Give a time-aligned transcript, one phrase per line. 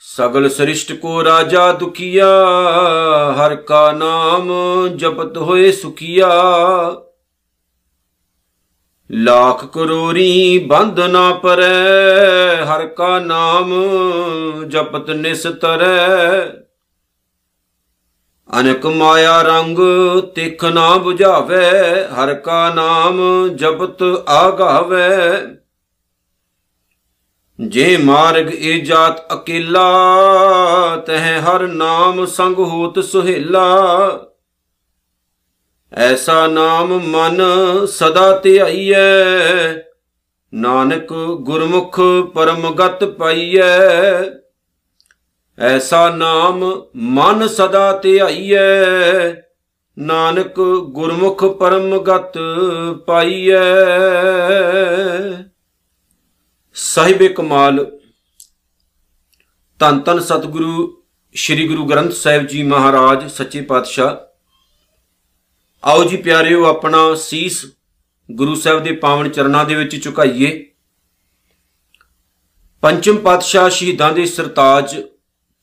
[0.00, 2.26] ਸਗਲ ਸ੍ਰਿਸ਼ਟ ਕੋ ਰਾਜਾ ਦੁਖੀਆ,
[3.36, 4.52] ਹਰ ਕਾ ਨਾਮ
[4.96, 6.28] ਜਪਤ ਹੋਏ ਸੁਖੀਆ।
[9.10, 13.72] ਲੱਖ ਕਰੋਰੀ ਬੰਧ ਨਾ ਪਰੈ, ਹਰ ਕਾ ਨਾਮ
[14.68, 16.61] ਜਪਤ ਨਿਸਤਰੈ।
[18.60, 19.78] ਅਨਕ ਮਾਇਆ ਰੰਗ
[20.34, 21.66] ਤਿਖ ਨਾ 부ਝਾਵੇ
[22.06, 25.08] ਹਰ ਕਾ ਨਾਮ ਜਪਤ ਆਗਾਵੇ।
[27.58, 29.86] ਜੇ ਮਾਰਗ ਇਹ ਜਾਤ ਅਕੇਲਾ,
[30.96, 33.66] ਤਹ ਹਰ ਨਾਮ ਸੰਗ ਹੋਤ ਸੁਹੇਲਾ।
[35.92, 37.40] ਐਸਾ ਨਾਮ ਮਨ
[37.86, 39.72] ਸਦਾ ਧਿਆਈਐ,
[40.52, 42.00] ਨਾਨਕ ਗੁਰਮੁਖ
[42.34, 44.41] ਪਰਮਗਤ ਪਾਈਐ।
[45.58, 49.32] ਐਸਾ ਨਾਮ ਮਨ ਸਦਾ ਧਿਆਈਐ,
[49.98, 52.38] ਨਾਨਕ ਗੁਰਮੁਖ ਪਰਮਗਤ
[53.06, 53.60] ਪਾਈਐ।
[56.74, 57.98] ਸਾਹਿਬੇ ਕਮਾਲ
[59.78, 61.02] ਤਨ ਤਨ ਸਤਿਗੁਰੂ
[61.34, 64.16] ਸ੍ਰੀ ਗੁਰੂ ਗ੍ਰੰਥ ਸਾਹਿਬ ਜੀ ਮਹਾਰਾਜ, ਸੱਚੇ ਪਾਤਸ਼ਾਹ।
[65.84, 67.66] ਆਓ ਜੀ ਪਿਆਰਿਓ, ਆਪਣਾ ਸੀਸ
[68.30, 70.66] ਗੁਰੂ ਸਾਹਿਬ ਦੇ ਪਾਵਨ ਚਰਨਾਂ ਦੇ ਵਿੱਚ ਝੁਕਾਈਏ।
[72.80, 75.02] ਪੰਚਮ ਪਾਤਸ਼ਾਹ ਸ਼ਹੀਦਾਂ ਦੇ ਸਰਤਾਜ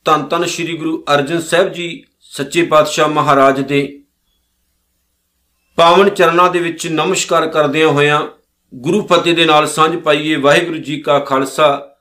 [0.04, 4.02] ਤਨ ਤਨ ਸ੍ਰੀ ਗੁਰੂ ਅਰਜਨ ਸਾਹਿਬ ਜੀ ਸੱਚੇ ਪਾਤਸ਼ਾਹ ਮਹਾਰਾਜ ਦੇ
[5.76, 8.28] ਪਾਵਨ ਚਰਨਾਂ ਦੇ ਵਿੱਚ ਨਮਸਕਾਰ ਕਰਦਿਆਂ ਹੋਇਆਂ
[8.74, 11.96] ਗੁਰੂ ਫਤਿਹ ਦੇ ਨਾਲ ਸਾਂਝ ਪਾਈਏ ਵਾਹਿਗੁਰੂ ਜੀ ਕਾ ਖਾਲਸਾ,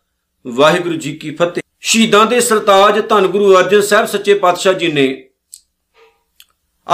[0.47, 5.29] ਵਾਹਿਗੁਰੂ ਜੀ ਕੀ ਫਤਿਹ। ਸ਼ਹੀਦਾਂ ਦੇ ਸਰਤਾਜ ਧੰਨ ਗੁਰੂ ਅਰਜਨ ਸਾਹਿਬ ਸੱਚੇ ਪਾਤਸ਼ਾਹ ਜੀ ਨੇ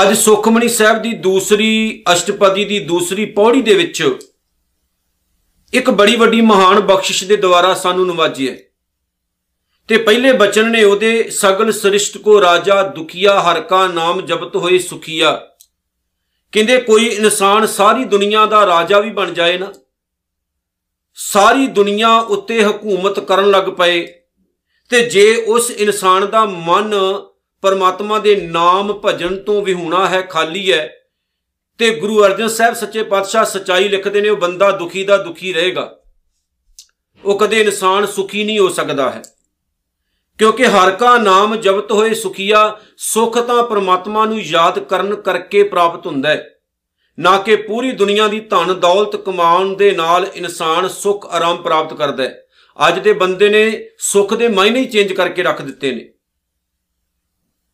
[0.02, 4.18] ਅੱਜ ਸੁਖਮਣੀ ਸਾਹਿਬ ਦੀ ਦੂਸਰੀ ਅਸ਼ਟਪਦੀ ਦੀ ਦੂਸਰੀ ਪੌੜੀ ਦੇ ਵਿੱਚ
[5.74, 8.56] ਇੱਕ ਬੜੀ ਵੱਡੀ ਮਹਾਨ ਬਖਸ਼ਿਸ਼ ਦੇ ਦੁਆਰਾ ਸਾਨੂੰ ਨਵਾਜਿਆ।
[9.88, 14.80] ਤੇ ਪਹਿਲੇ ਬਚਨ ਨੇ ਉਹਦੇ ਸਗਲ ਸ੍ਰਿਸ਼ਟ ਕੋ ਰਾਜਾ ਦੁਖੀਆ, ਹਰ ਕਾ ਨਾਮ ਜਪਤ ਹੋਏ
[14.80, 15.48] ਸੁਖੀਆ।
[16.52, 19.74] ਕਹਿੰਦੇ, ਕੋਈ ਇਨਸਾਨ ਸਾਰੀ ਦੁਨੀਆ ਦਾ ਰਾਜਾ ਵੀ ਬਣ ਜਾਏ ਨਾ।
[21.16, 24.08] ਸਾਰੀ ਦੁਨੀਆ ਉੱਤੇ ਹਕੂਮਤ ਕਰਨ ਲੱਗ ਪਏ।
[24.90, 26.94] ਤੇ ਜੇ ਉਸ ਇਨਸਾਨ ਦਾ ਮਨ
[27.62, 30.96] ਪਰਮਾਤਮਾ ਦੇ ਨਾਮ ਭਜਨ ਤੋਂ ਵਿਹੂਣਾ ਹੈ, ਖਾਲੀ ਹੈ,
[31.78, 36.00] ਤੇ ਗੁਰੂ ਅਰਜਨ ਸਾਹਿਬ ਸੱਚੇ ਪਾਤਸ਼ਾਹ ਸਚਾਈ ਲਿਖਦੇ ਨੇ, ਉਹ ਬੰਦਾ ਦੁਖੀ ਦਾ ਦੁਖੀ ਰਹੇਗਾ।
[37.26, 39.22] ਉਹ ਕਦੇ ਇਨਸਾਨ ਸੁਖੀ ਨਹੀਂ ਹੋ ਸਕਦਾ ਹੈ।
[40.38, 46.08] ਕਿਉਂਕਿ ਹਰ ਕਾ ਨਾਮ ਜਪਤ ਹੋਏ ਸੁਖੀਆ, ਸੁਖ ਤਾਂ ਪ੍ਰਮਾਤਮਾ ਨੂੰ ਯਾਦ ਕਰਨ ਕਰਕੇ ਪ੍ਰਾਪਤ
[46.08, 46.50] ਹੁੰਦਾ ਹੈ।
[47.20, 52.24] ਨਾ ਕਿ ਪੂਰੀ ਦੁਨੀਆ ਦੀ ਧਨ ਦੌਲਤ ਕਮਾਉਣ ਦੇ ਨਾਲ ਇਨਸਾਨ ਸੁਖ ਆਰਾਮ ਪ੍ਰਾਪਤ ਕਰਦਾ
[52.24, 52.42] ਹੈ।
[52.88, 56.14] ਅੱਜ ਦੇ ਬੰਦੇ ਨੇ ਸੁਖ ਦੇ ਮਾਇਨੇ ਹੀ ਚੇਂਜ ਕਰਕੇ ਰੱਖ ਦਿੱਤੇ ਨੇ।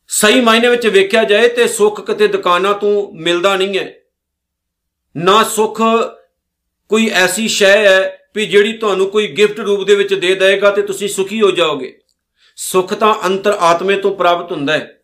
[0.07, 3.94] ਸਹੀ ਮਾਇਨੇ ਵਿੱਚ ਵੇਖਿਆ ਜਾਏ ਤੇ ਸੁਖ ਕਿਤੇ ਦੁਕਾਨਾਂ ਤੋਂ ਮਿਲਦਾ ਨਹੀਂ ਹੈ।
[5.17, 5.81] ਨਾ ਸੁਖ
[6.89, 10.81] ਕੋਈ ਐਸੀ ਸ਼ੈ ਹੈ ਵੀ ਜਿਹੜੀ ਤੁਹਾਨੂੰ ਕੋਈ ਗਿਫਟ ਰੂਪ ਦੇ ਵਿੱਚ ਦੇ ਦੇਗਾ ਤੇ
[10.81, 12.00] ਤੁਸੀਂ ਸੁਖੀ ਹੋ ਜਾਓਗੇ।
[12.63, 15.01] ਸੁਖ ਤਾਂ ਅੰਤਰ ਆਤਮੇ ਤੋਂ ਪ੍ਰਾਪਤ ਹੁੰਦਾ ਹੈ।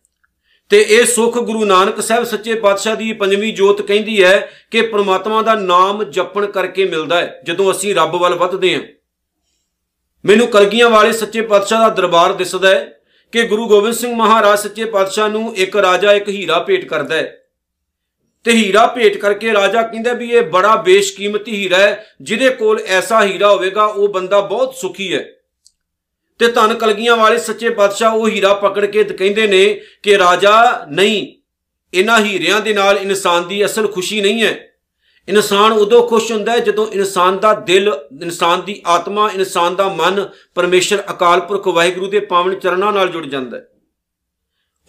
[0.68, 5.42] ਤੇ ਇਹ ਸੁਖ ਗੁਰੂ ਨਾਨਕ ਸਾਹਿਬ ਸੱਚੇ ਪਾਤਸ਼ਾਹ ਦੀ ਪੰਜਵੀਂ ਜੋਤ ਕਹਿੰਦੀ ਹੈ ਕਿ ਪ੍ਰਮਾਤਮਾ
[5.42, 8.82] ਦਾ ਨਾਮ ਜਪਣ ਕਰਕੇ ਮਿਲਦਾ ਹੈ, ਜਦੋਂ ਅਸੀਂ ਰੱਬ ਵੱਲ ਵੱਧਦੇ ਹਾਂ।
[10.24, 13.00] ਮੈਨੂੰ ਕਲਗੀਆਂ ਵਾਲੇ ਸੱਚੇ ਪਾਤਸ਼ਾਹ ਦਾ ਦਰਬਾਰ ਦਿਸਦਾ ਹੈ
[13.32, 17.38] ਕਿ ਗੁਰੂ ਗੋਬਿੰਦ ਸਿੰਘ ਮਹਾਰਾਜ ਸੱਚੇ ਪਾਤਸ਼ਾਹ ਨੂੰ ਇੱਕ ਰਾਜਾ, ਇੱਕ ਹੀਰਾ ਭੇਟ ਕਰਦਾ ਹੈ।
[18.44, 23.24] ਤੇ ਹੀਰਾ ਭੇਟ ਕਰਕੇ ਰਾਜਾ ਕਹਿੰਦਾ ਵੀ ਇਹ ਬੜਾ ਬੇਸ਼ਕੀਮਤੀ ਹੀਰਾ ਹੈ, ਜਿਹਦੇ ਕੋਲ ਐਸਾ
[23.24, 25.24] ਹੀਰਾ ਹੋਵੇਗਾ, ਉਹ ਬੰਦਾ ਬਹੁਤ ਸੁਖੀ ਹੈ।
[26.38, 31.34] ਤੇ ਧਨ ਕਲਗੀਆਂ ਵਾਲੇ ਸੱਚੇ ਪਾਤਸ਼ਾਹ ਉਹ ਹੀਰਾ ਪਕੜ ਕੇ ਕਹਿੰਦੇ ਨੇ ਕਿ ਰਾਜਾ, ਨਹੀਂ,
[31.94, 34.68] ਇਹਨਾਂ ਹੀਰਿਆਂ ਦੇ ਨਾਲ ਇਨਸਾਨ ਦੀ ਅਸਲ ਖੁਸ਼ੀ ਨਹੀਂ ਹੈ।
[35.28, 40.28] ਇਨਸਾਨ ਉਦੋਂ ਖੁਸ਼ ਹੁੰਦਾ ਹੈ ਜਦੋਂ ਇਨਸਾਨ ਦਾ ਦਿਲ, ਇਨਸਾਨ ਦੀ ਆਤਮਾ, ਇਨਸਾਨ ਦਾ ਮਨ
[40.54, 43.68] ਪਰਮੇਸ਼ਰ, ਅਕਾਲ ਪੁਰਖ, ਵਾਹਿਗੁਰੂ ਦੇ ਪਾਵਨ ਚਰਨਾਂ ਨਾਲ ਜੁੜ ਜਾਂਦਾ ਹੈ।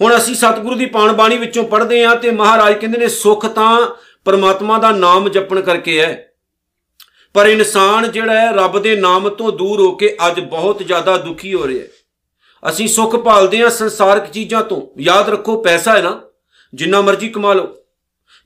[0.02, 3.88] ਹੁਣ ਅਸੀਂ ਸਤਿਗੁਰੂ ਦੀ ਪਾਣ ਬਾਣੀ ਵਿੱਚੋਂ ਪੜ੍ਹਦੇ ਹਾਂ ਤੇ ਮਹਾਰਾਜ ਕਹਿੰਦੇ ਨੇ, ਸੁਖ ਤਾਂ
[4.26, 6.29] ਪਰਮਾਤਮਾ ਦਾ ਨਾਮ ਜਪਣ ਕਰਕੇ ਹੈ।
[7.34, 11.54] ਪਰ ਇਨਸਾਨ ਜਿਹੜਾ ਹੈ, ਰੱਬ ਦੇ ਨਾਮ ਤੋਂ ਦੂਰ ਹੋ ਕੇ ਅੱਜ ਬਹੁਤ ਜ਼ਿਆਦਾ ਦੁਖੀ
[11.54, 11.88] ਹੋ ਰਿਹਾ ਹੈ।
[12.70, 16.22] ਅਸੀਂ ਸੁੱਖ ਭਾਲਦੇ ਹਾਂ ਸੰਸਾਰਿਕ ਚੀਜ਼ਾਂ ਤੋਂ। ਯਾਦ ਰੱਖੋ, ਪੈਸਾ ਹੈ ਨਾ।
[16.74, 17.76] ਜਿੰਨਾ ਮਰਜ਼ੀ ਕਮਾ ਲਓ।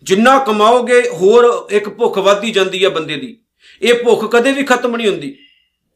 [0.03, 3.39] ਜਿੰਨਾ ਕਮਾਓਗੇ, ਹੋਰ ਇੱਕ ਭੁੱਖ ਵੱਧਦੀ ਜਾਂਦੀ ਹੈ ਬੰਦੇ ਦੀ।
[3.81, 5.37] ਇਹ ਭੁੱਖ ਕਦੇ ਵੀ ਖਤਮ ਨਹੀਂ ਹੁੰਦੀ।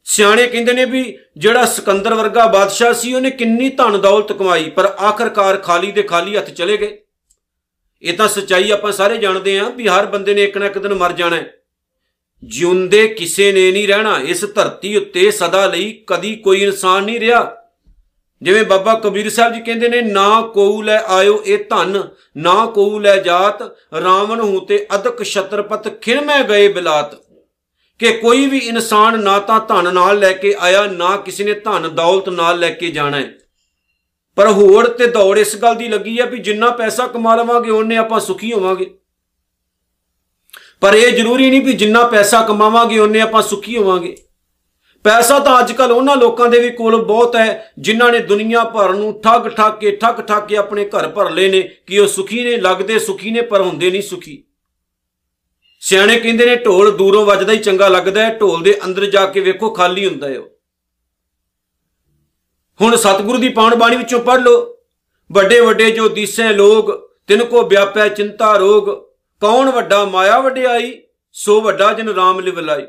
[0.05, 4.85] ਸਿਆਣੇ ਕਹਿੰਦੇ ਨੇ ਵੀ ਜਿਹੜਾ ਸਿਕੰਦਰ ਵਰਗਾ ਬਾਦਸ਼ਾਹ ਸੀ, ਉਹਨੇ ਕਿੰਨੀ ਧਨ ਦੌਲਤ ਕਮਾਈ, ਪਰ
[4.85, 6.97] ਆਖਰਕਾਰ ਖਾਲੀ ਦੇ ਖਾਲੀ ਹੱਥ ਚਲੇ ਗਏ।
[8.01, 10.93] ਇਹ ਤਾਂ ਸੱਚਾਈ ਆਪਾਂ ਸਾਰੇ ਜਾਣਦੇ ਆਂ ਵੀ ਹਰ ਬੰਦੇ ਨੇ ਇੱਕ ਨਾ ਇੱਕ ਦਿਨ
[10.93, 11.53] ਮਰ ਜਾਣਾ ਹੈ।
[12.43, 17.55] ਜਿਉਂਦੇ ਕਿਸੇ ਨੇ ਨਹੀਂ ਰਹਿਣਾ, ਇਸ ਧਰਤੀ ਉੱਤੇ ਸਦਾ ਲਈ ਕਦੀ ਕੋਈ ਇਨਸਾਨ ਨਹੀਂ ਰਿਹਾ।
[18.41, 22.03] ਜਿਵੇਂ ਬਾਬਾ ਕਬੀਰ ਸਾਹਿਬ ਜੀ ਕਹਿੰਦੇ ਨੇ, ਨਾ ਕੋਉ ਲੈ ਆਇਓ ਇਹ ਧਨ,
[22.37, 23.61] ਨਾ ਕੋਉ ਲੈ ਜਾਤ,
[24.03, 27.16] ਰਾਵਣ ਹੂ ਤੇ ਅਦਕ ਛਤਰਪਤ ਖਿਰਮੈ ਗਏ ਬਿਲਾਤ।
[27.99, 31.95] ਕਿ ਕੋਈ ਵੀ ਇਨਸਾਨ ਨਾ ਤਾਂ ਧਨ ਨਾਲ ਲੈ ਕੇ ਆਇਆ, ਨਾ ਕਿਸੇ ਨੇ ਧਨ
[31.95, 33.33] ਦੌਲਤ ਨਾਲ ਲੈ ਕੇ ਜਾਣਾ ਹੈ।
[34.35, 37.97] ਪਰ ਹੋੜ ਤੇ ਦੌੜ ਇਸ ਗੱਲ ਦੀ ਲੱਗੀ ਹੈ ਵੀ ਜਿੰਨਾ ਪੈਸਾ ਕਮਾ ਲਵਾਂਗੇ, ਉਹਨੇ
[37.97, 38.93] ਆਪਾਂ ਸੁਖੀ ਹੋਵਾਂਗੇ।
[40.82, 44.16] ਪਰ ਇਹ ਜ਼ਰੂਰੀ ਨਹੀਂ ਵੀ ਜਿੰਨਾ ਪੈਸਾ ਕਮਾਵਾਂਗੇ ਉਹਨੇ ਆਪਾਂ ਸੁਖੀ ਹੋਵਾਂਗੇ।
[45.03, 48.94] ਪੈਸਾ ਤਾਂ ਅੱਜ ਕੱਲ ਉਹਨਾਂ ਲੋਕਾਂ ਦੇ ਵੀ ਕੋਲ ਬਹੁਤ ਹੈ, ਜਿਨ੍ਹਾਂ ਨੇ ਦੁਨੀਆ ਭਰ
[48.94, 52.44] ਨੂੰ ਠੱਗ ਠੱਗ ਕੇ ਠੱਗ ਠੱਗ ਕੇ ਆਪਣੇ ਘਰ ਭਰ ਲਏ ਨੇ ਕਿ ਉਹ ਸੁਖੀ
[52.44, 54.44] ਨੇ, ਲੱਗਦੇ ਸੁਖੀ ਨੇ, ਪਰ ਹੁੰਦੇ ਨਹੀਂ ਸੁਖੀ।
[55.79, 59.40] ਸਿਆਣੇ ਕਹਿੰਦੇ ਨੇ, ਢੋਲ ਦੂਰੋਂ ਵੱਜਦਾ ਹੀ ਚੰਗਾ ਲੱਗਦਾ ਹੈ, ਢੋਲ ਦੇ ਅੰਦਰ ਜਾ ਕੇ
[59.40, 60.50] ਵੇਖੋ ਖਾਲੀ ਹੁੰਦਾ ਹੈ ਉਹ।
[62.82, 64.78] ਹੁਣ ਸਤਿਗੁਰੂ ਦੀ ਪਾਉਣ ਬਾਣੀ ਵਿੱਚੋਂ ਪੜ੍ਹ ਲਓ।
[65.32, 66.91] ਵੱਡੇ ਵੱਡੇ ਜੋ ਦੀਸੇ ਲੋਗ
[67.28, 69.06] ਤਿਨ ਕੋ ਵਿਆਪੈ ਚਿੰਤਾ ਰੋਗ
[69.41, 71.01] ਕੌਣ ਵੱਡਾ ਮਾਇਆ ਵਡਿਆਈ,
[71.31, 72.87] ਸੋ ਵੱਡਾ ਜਨ ਰਾਮ ਲਿਵ ਲਾਈ।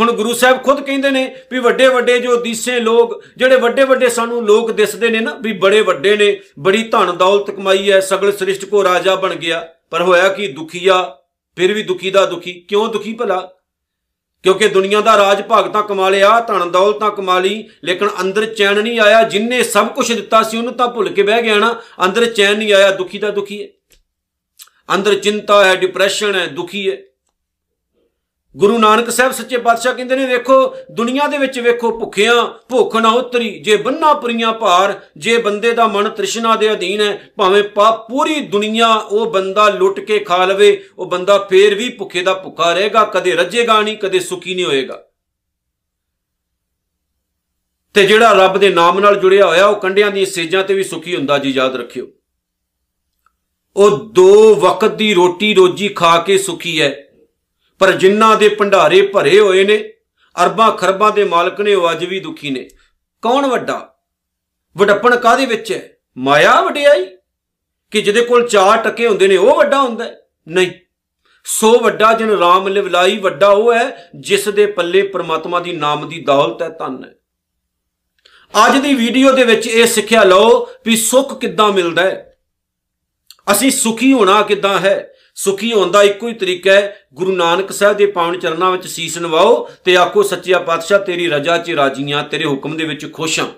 [0.00, 4.08] ਹੁਣ ਗੁਰੂ ਸਾਹਿਬ ਖੁਦ ਕਹਿੰਦੇ ਨੇ ਵੀ ਵੱਡੇ ਵੱਡੇ ਜੋ ਦੀਸੇ ਲੋਕ, ਜਿਹੜੇ ਵੱਡੇ ਵੱਡੇ
[4.08, 8.32] ਸਾਨੂੰ ਲੋਕ ਦਿਸਦੇ ਨੇ ਨਾ, ਵੀ ਬੜੇ ਵੱਡੇ ਨੇ, ਬੜੀ ਧਨ ਦੌਲਤ ਕਮਾਈ ਹੈ, ਸਗਲ
[8.32, 11.16] ਸ੍ਰਿਸ਼ਟ ਕੋ ਰਾਜਾ ਬਣ ਗਿਆ। ਪਰ ਹੋਇਆ ਕੀ ਦੁਖੀਆ,
[11.56, 13.50] ਫਿਰ ਵੀ ਦੁਖੀ ਦਾ ਦੁਖੀ। ਕਿਉਂ ਦੁਖੀ ਭਲਾ?
[14.42, 19.00] ਕਿਉਂਕਿ ਦੁਨੀਆ ਦਾ ਰਾਜ ਭਗਤਾਂ ਕਮਾ ਲਿਆ, ਧਨ ਦੌਲਤਾਂ ਕਮਾ ਲਈ, ਲੇਕਿਨ ਅੰਦਰ ਚੈਨ ਨਹੀਂ
[19.00, 22.58] ਆਇਆ। ਜਿਨਨੇ ਸਭ ਕੁਝ ਦਿੱਤਾ ਸੀ ਉਹਨੂੰ ਤਾਂ ਭੁੱਲ ਕੇ ਬਹਿ ਗਿਆ ਨਾ, ਅੰਦਰ ਚੈਨ
[22.58, 23.68] ਨਹੀਂ ਆਇਆ, ਦੁਖੀ ਦਾ ਦੁਖੀ ਹੈ।
[24.94, 26.96] ਅੰਦਰ ਚਿੰਤਾ ਹੈ ਡਿਪਰੈਸ਼ਨ ਹੈ, ਦੁਖੀ ਹੈ।
[28.56, 33.08] ਗੁਰੂ ਨਾਨਕ ਸਾਹਿਬ ਸੱਚੇ ਪਾਤਸ਼ਾਹ ਕਹਿੰਦੇ ਨੇ, ਵੇਖੋ, ਦੁਨੀਆ ਦੇ ਵਿੱਚ ਵੇਖੋ ਭੁੱਖਿਆਂ, ਭੁੱਖ ਨਾ
[33.08, 37.62] ਉਤਰੀ, ਜੇ ਬੰਨਾ ਪਰੀਆਂ ਭਾਰ, ਜੇ ਬੰਦੇ ਦਾ ਮਨ ਤ੍ਰਿਸ਼ਨਾ ਦੇ ਅਧੀਨ ਹੈ, ਭਾਵੇਂ
[38.08, 42.72] ਪੂਰੀ ਦੁਨੀਆ ਉਹ ਬੰਦਾ ਲੁੱਟ ਕੇ ਖਾ ਲਵੇ, ਉਹ ਬੰਦਾ ਫੇਰ ਵੀ ਭੁੱਖੇ ਦਾ ਭੁੱਖਾ
[42.72, 45.04] ਰਹੇਗਾ, ਕਦੇ ਰੱਜੇਗਾ ਨਹੀਂ, ਕਦੇ ਸੁਖੀ ਨਹੀਂ ਹੋਏਗਾ।
[47.94, 51.16] ਤੇ ਜਿਹੜਾ ਰੱਬ ਦੇ ਨਾਮ ਨਾਲ ਜੁੜਿਆ ਹੋਇਆ, ਉਹ ਕੰਡਿਆਂ ਦੀਆਂ ਸੇਜਾਂ ਤੇ ਵੀ ਸੁਖੀ
[51.16, 52.06] ਹੁੰਦਾ, ਜੀ ਯਾਦ ਰੱਖਿਓ।
[53.76, 57.04] ਉਹ ਦੋ ਵਕਤ ਦੀ ਰੋਟੀ ਰੋਜੀ ਖਾ ਕੇ ਸੁਖੀ ਹੈ
[57.78, 59.92] ਪਰ ਜਿਨ੍ਹਾਂ ਦੇ ਭੰਡਾਰੇ ਭਰੇ ਹੋਏ ਨੇ,
[60.44, 62.68] ਅਰਬਾਂ ਖਰਬਾਂ ਦੇ ਮਾਲਕ ਨੇ ਉਹ ਅੱਜ ਵੀ ਦੁਖੀ ਨੇ।
[63.22, 63.96] ਕੌਣ ਵੱਡਾ?
[64.76, 67.06] ਵਡੱਪਣ ਕਾਦੇ ਵਿੱਚ ਹੈ ਮਾਇਆ ਵਡਿਆਈ?
[67.90, 70.10] ਕਿ ਜਿਹਦੇ ਕੋਲ ਚਾਰ ਟਕੇ ਹੁੰਦੇ ਨੇ, ਉਹ ਵੱਡਾ ਹੁੰਦਾ
[70.48, 70.70] ਨਹੀਂ।
[71.44, 76.20] ਸੋ ਵੱਡਾ ਜਨ ਰਾਮ ਲਿਵਲਾਈ, ਵੱਡਾ ਉਹ ਹੈ ਜਿਸ ਦੇ ਪੱਲੇ ਪ੍ਰਮਾਤਮਾ ਦੀ ਨਾਮ ਦੀ
[76.20, 77.14] ਦੌਲਤ ਹੈ ਧਨ ਹੈ
[78.66, 82.33] ਅੱਜ ਦੀ ਵੀਡੀਓ ਦੇ ਵਿੱਚ ਇਹ ਸਿੱਖਿਆ ਲਓ ਵੀ ਸੁੱਖ ਕਿੱਦਾਂ ਮਿਲਦਾ ਹੈ
[83.52, 85.10] ਅਸੀਂ ਸੁਖੀ ਹੋਣਾ ਕਿੱਦਾਂ ਹੈ?
[85.34, 89.18] ਸੁਖੀ ਹੋਣ ਦਾ ਇੱਕੋ ਹੀ ਤਰੀਕਾ ਹੈ, ਗੁਰੂ ਨਾਨਕ ਸਾਹਿਬ ਦੇ ਪਾਵਨ ਚਰਨਾਂ ਵਿੱਚ ਸੀਸ
[89.18, 93.48] ਨਵਾਓ ਤੇ ਆਖੋ, ਸੱਚਿਆ ਪਾਤਸ਼ਾਹ, ਤੇਰੀ ਰਜਾ 'ਚ ਰਾਜੀਆਂ, ਤੇਰੇ ਹੁਕਮ ਦੇ ਵਿੱਚ ਖੁਸ਼ ਹਾਂ।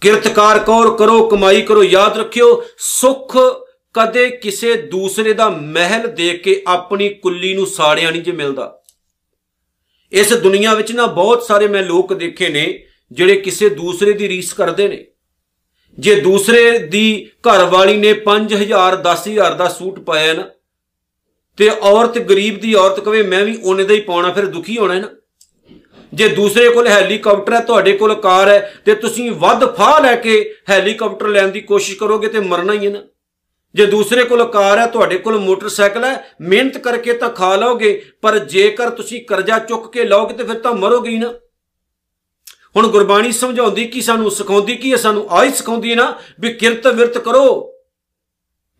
[0.00, 3.36] ਕਿਰਤਕਾਰ ਕੌਰ ਕਰੋ, ਕਮਾਈ ਕਰੋ, ਯਾਦ ਰੱਖਿਓ, ਸੁਖ
[3.92, 8.82] ਕਦੇ ਕਿਸੇ ਦੂਸਰੇ ਦਾ ਮਹਿਲ ਦੇਖ ਕੇ ਆਪਣੀ ਕੁੱਲੀ ਨੂੰ ਸਾੜਿਆ ਨਹੀਂ ਜੇ ਮਿਲਦਾ।
[10.12, 14.52] ਇਸ ਦੁਨੀਆ ਵਿੱਚ ਨਾ ਬਹੁਤ ਸਾਰੇ ਮੈਂ ਲੋਕ ਦੇਖੇ ਨੇ, ਜਿਹੜੇ ਕਿਸੇ ਦੂਸਰੇ ਦੀ ਰੀਸ
[14.52, 15.06] ਕਰਦੇ ਨੇ।
[15.98, 20.48] ਜੇ ਦੂਸਰੇ ਦੀ ਘਰ ਵਾਲੀ ਨੇ 5000 10000 ਦਾ ਸੂਟ ਪਾਇਆ ਨਾ,
[21.58, 24.94] ਤੇ ਔਰਤ ਗਰੀਬ ਦੀ ਔਰਤ ਕਵੇ, ਮੈਂ ਵੀ ਉਹਨੇ ਦਾ ਹੀ ਪਾਉਣਾ, ਫਿਰ ਦੁਖੀ ਹੋਣਾ
[24.94, 25.08] ਹੈ ਨਾ।
[26.12, 30.54] ਜੇ ਦੂਸਰੇ ਕੋਲ ਹੈਲੀਕਾਪਟਰ ਹੈ, ਤੁਹਾਡੇ ਕੋਲ ਕਾਰ ਹੈ, ਤੇ ਤੁਸੀਂ ਵੱਧ ਫਾਹ ਲੈ ਕੇ
[30.70, 33.02] ਹੈਲੀਕਾਪਟਰ ਲੈਣ ਦੀ ਕੋਸ਼ਿਸ਼ ਕਰੋਗੇ ਤੇ ਮਰਨਾ ਹੀ ਹੈ ਨਾ।
[33.74, 38.38] ਜੇ ਦੂਸਰੇ ਕੋਲ ਕਾਰ ਹੈ, ਤੁਹਾਡੇ ਕੋਲ ਮੋਟਰਸਾਈਕਲ ਹੈ, ਮਿਹਨਤ ਕਰਕੇ ਤਾਂ ਖਾ ਲਓਗੇ, ਪਰ
[38.38, 41.32] ਜੇਕਰ ਤੁਸੀਂ ਕਰਜ਼ਾ ਚੁੱਕ ਕੇ ਲਓਗੇ ਤੇ ਫਿਰ ਤਾਂ ਮਰੋਗੇ ਹੀ ਨਾ।
[42.78, 44.96] ਹੁਣ ਗੁਰਬਾਣੀ ਸਮਝਾਉਂਦੀ ਕੀ ਸਾਨੂੰ, ਸਿਖਾਉਂਦੀ ਕੀ ਹੈ?
[44.96, 47.74] ਸਾਨੂੰ ਆਈ ਸਿਖਾਉਂਦੀ ਹੈ ਨਾ ਵੀ ਕਿਰਤ ਵਿਰਤ ਕਰੋ,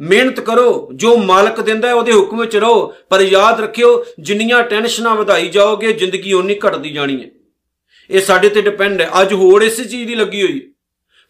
[0.00, 5.14] ਮਿਹਨਤ ਕਰੋ, ਜੋ ਮਾਲਕ ਦਿੰਦਾ ਹੈ ਉਹਦੇ ਹੁਕਮ ਵਿੱਚ ਰਹੋ, ਪਰ ਯਾਦ ਰੱਖਿਓ, ਜਿੰਨੀਆਂ ਟੈਨਸ਼ਨਾਂ
[5.14, 7.28] ਵਧਾਈ ਜਾਓਗੇ, ਜ਼ਿੰਦਗੀ ਓਨੀ ਘਟਦੀ ਜਾਣੀ ਹੈ।
[8.10, 10.60] ਇਹ ਸਾਡੇ ਤੇ ਡਿਪੈਂਡ ਹੈ। ਅੱਜ ਹੋਰ ਇਸੇ ਚੀਜ਼ ਦੀ ਲੱਗੀ ਹੋਈ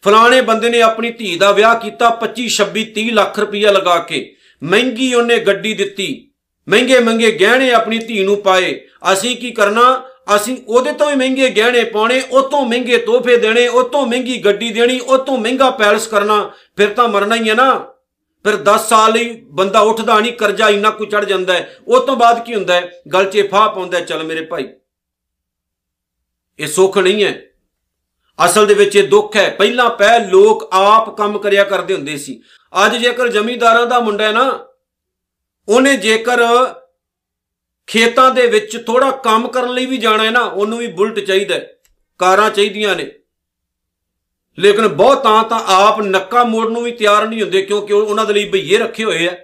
[0.03, 4.35] ਫਲਾਣੇ ਬੰਦੇ ਨੇ ਆਪਣੀ ਧੀ ਦਾ ਵਿਆਹ ਕੀਤਾ 25 26 30 ਲੱਖ ਰੁਪਈਆ ਲਗਾ ਕੇ,
[4.63, 6.29] ਮਹਿੰਗੀ ਉਹਨੇ ਗੱਡੀ ਦਿੱਤੀ
[6.67, 8.81] ਮਹਿੰਗੇ ਮਹਿੰਗੇ ਗਹਿਣੇ ਆਪਣੀ ਧੀ ਨੂੰ ਪਾਏ।
[9.13, 10.08] ਅਸੀਂ ਕੀ ਕਰਨਾ?
[10.35, 14.37] ਅਸੀਂ ਉਹਦੇ ਤੋਂ ਵੀ ਮਹਿੰਗੇ ਗਹਿਣੇ ਪਾਉਣੇ, ਉਹ ਤੋਂ ਮਹਿੰਗੇ ਤੋਹਫੇ ਦੇਣੇ, ਉਹ ਤੋਂ ਮਹਿੰਗੀ
[14.37, 17.93] ਗੱਡੀ ਦੇਣੀ, ਉਹ ਤੋਂ ਮਹਿੰਗਾ ਪੈਲਸ ਕਰਨਾ, ਫਿਰ ਤਾਂ ਮਰਨਾ ਹੀ ਹੈ ਨਾ।
[18.43, 22.15] ਫਿਰ 10 ਸਾਲ ਹੀ ਬੰਦਾ ਉੱਠਦਾ ਨਹੀਂ, ਕਰਜ਼ਾ ਇੰਨਾ ਕੁ ਚੜ ਜਾਂਦਾ ਹੈ। ਉਹ ਤੋਂ
[22.15, 22.91] ਬਾਅਦ ਕੀ ਹੁੰਦਾ ਹੈ?
[23.13, 24.69] ਗਲ 'ਚ ਫਾਹ ਪਾਉਂਦਾ ਚੱਲ ਮੇਰੇ ਭਾਈ।
[26.59, 27.41] ਇਹ ਸੁੱਖ ਨਹੀਂ ਹੈ।
[28.45, 32.41] ਅਸਲ ਦੇ ਵਿੱਚ ਇਹ ਦੁੱਖ ਹੈ। ਪਹਿਲਾਂ ਪਹਿ ਲੋਕ ਆਪ ਕੰਮ ਕਰਿਆ ਕਰਦੇ ਹੁੰਦੇ ਸੀ।
[32.85, 34.65] ਅੱਜ ਜੇਕਰ ਜ਼ਮੀਂਦਾਰਾਂ ਦਾ ਮੁੰਡਾ ਹੈ ਨਾ,
[35.67, 36.39] ਉਹਨੇ ਜੇਕਰ
[37.89, 41.59] ਖੇਤਾਂ ਦੇ ਵਿੱਚ ਥੋੜਾ ਕੰਮ ਕਰਨ ਲਈ ਵੀ ਜਾਣਾ ਹੈ ਨਾ, ਉਹਨੂੰ ਵੀ ਬੁਲਟ ਚਾਹੀਦਾ
[42.19, 43.11] ਕਾਰਾਂ ਚਾਹੀਦੀਆਂ ਨੇ।
[44.59, 48.33] ਲੇਕਿਨ ਬਹੁਤ ਤਾਂ ਤਾਂ ਆਪ ਨੱਕਾ ਮੋੜ ਨੂੰ ਵੀ ਤਿਆਰ ਨਹੀਂ ਹੁੰਦੇ, ਕਿਉਂਕਿ ਉਹਨਾਂ ਦੇ
[48.33, 49.35] ਲਈ ਭਈਏ ਰੱਖੇ ਹੋਏ ਆ।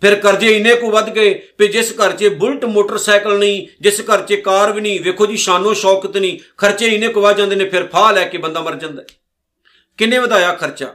[0.00, 4.22] ਫਿਰ ਕਰਜ਼ੇ ਇੰਨੇ ਕੋ ਵੱਧ ਗਏ ਕਿ ਜਿਸ ਘਰ 'ਚ ਬੁਲਟ ਮੋਟਰਸਾਈਕਲ ਨਹੀਂ, ਜਿਸ ਘਰ
[4.22, 7.68] 'ਚ ਕਾਰ ਵੀ ਨਹੀਂ, ਵੇਖੋ ਜੀ, ਸ਼ਾਨੋ ਸ਼ੌਕਤ ਨਹੀਂ। ਖਰਚੇ ਇੰਨੇ ਕੋ ਵੱਧ ਜਾਂਦੇ ਨੇ,
[7.68, 9.04] ਫਿਰ ਫਾਹ ਲੈ ਕੇ ਬੰਦਾ ਮਰ ਜਾਂਦਾ
[9.98, 10.94] ਕਿੰਨੇ ਵਧਾਇਆ ਖਰਚਾ?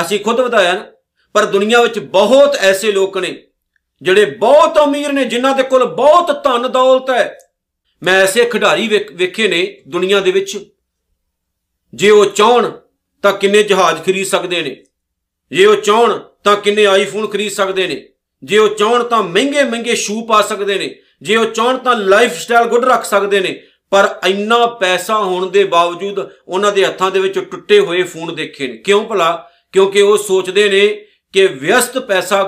[0.00, 0.86] ਅਸੀਂ ਖੁਦ ਵਧਾਇਆ ਨਾ,
[1.34, 3.45] ਪਰ ਦੁਨੀਆ ਵਿੱਚ ਬਹੁਤ ਐਸੇ ਲੋਕ ਨੇ
[4.02, 7.38] ਜਿਹੜੇ ਬਹੁਤ ਅਮੀਰ ਨੇ, ਜਿਨ੍ਹਾਂ ਦੇ ਕੋਲ ਬਹੁਤ ਧਨ ਦੌਲਤ ਹੈ।
[8.02, 10.58] ਮੈਂ ਐਸੇ ਖਿਡਾਰੀ ਵੇਖੇ ਨੇ ਦੁਨੀਆ ਦੇ ਵਿੱਚ।
[11.94, 12.70] ਜੇ ਉਹ ਚਾਹਣ
[13.22, 14.84] ਤਾਂ ਕਿੰਨੇ ਜਹਾਜ਼ ਖਰੀਦ ਸਕਦੇ ਨੇ।
[15.50, 18.08] ਜੇ ਉਹ ਚਾਹਣ ਤਾਂ ਕਿੰਨੇ ਆਈਫੋਨ ਖਰੀਦ ਸਕਦੇ ਨੇ।
[18.44, 22.32] ਜੇ ਉਹ ਚਾਹਣ ਤਾਂ ਮਹਿੰਗੇ ਮਹਿੰਗੇ ਸ਼ੂ ਪਾ ਸਕਦੇ ਨੇ। ਜੇ ਉਹ ਚਾਹਣ ਤਾਂ ਲਾਈਫ
[22.32, 27.20] ਸਟਾਈਲ ਗੁੱਡ ਰੱਖ ਸਕਦੇ ਨੇ। ਪਰ ਇੰਨਾ ਪੈਸਾ ਹੋਣ ਦੇ ਬਾਵਜੂਦ ਉਹਨਾਂ ਦੇ ਹੱਥਾਂ ਦੇ
[27.20, 29.50] ਵਿੱਚ ਟੁੱਟੇ ਹੋਏ ਫੋਨ ਦੇਖੇ ਨੇ। ਕਿਉਂ ਭਲਾ?
[29.72, 31.05] ਕਿਉਂਕਿ ਉਹ ਸੋਚਦੇ ਨੇ
[31.36, 32.42] ਕਿ ਵਿਅਸਤ ਪੈਸਾ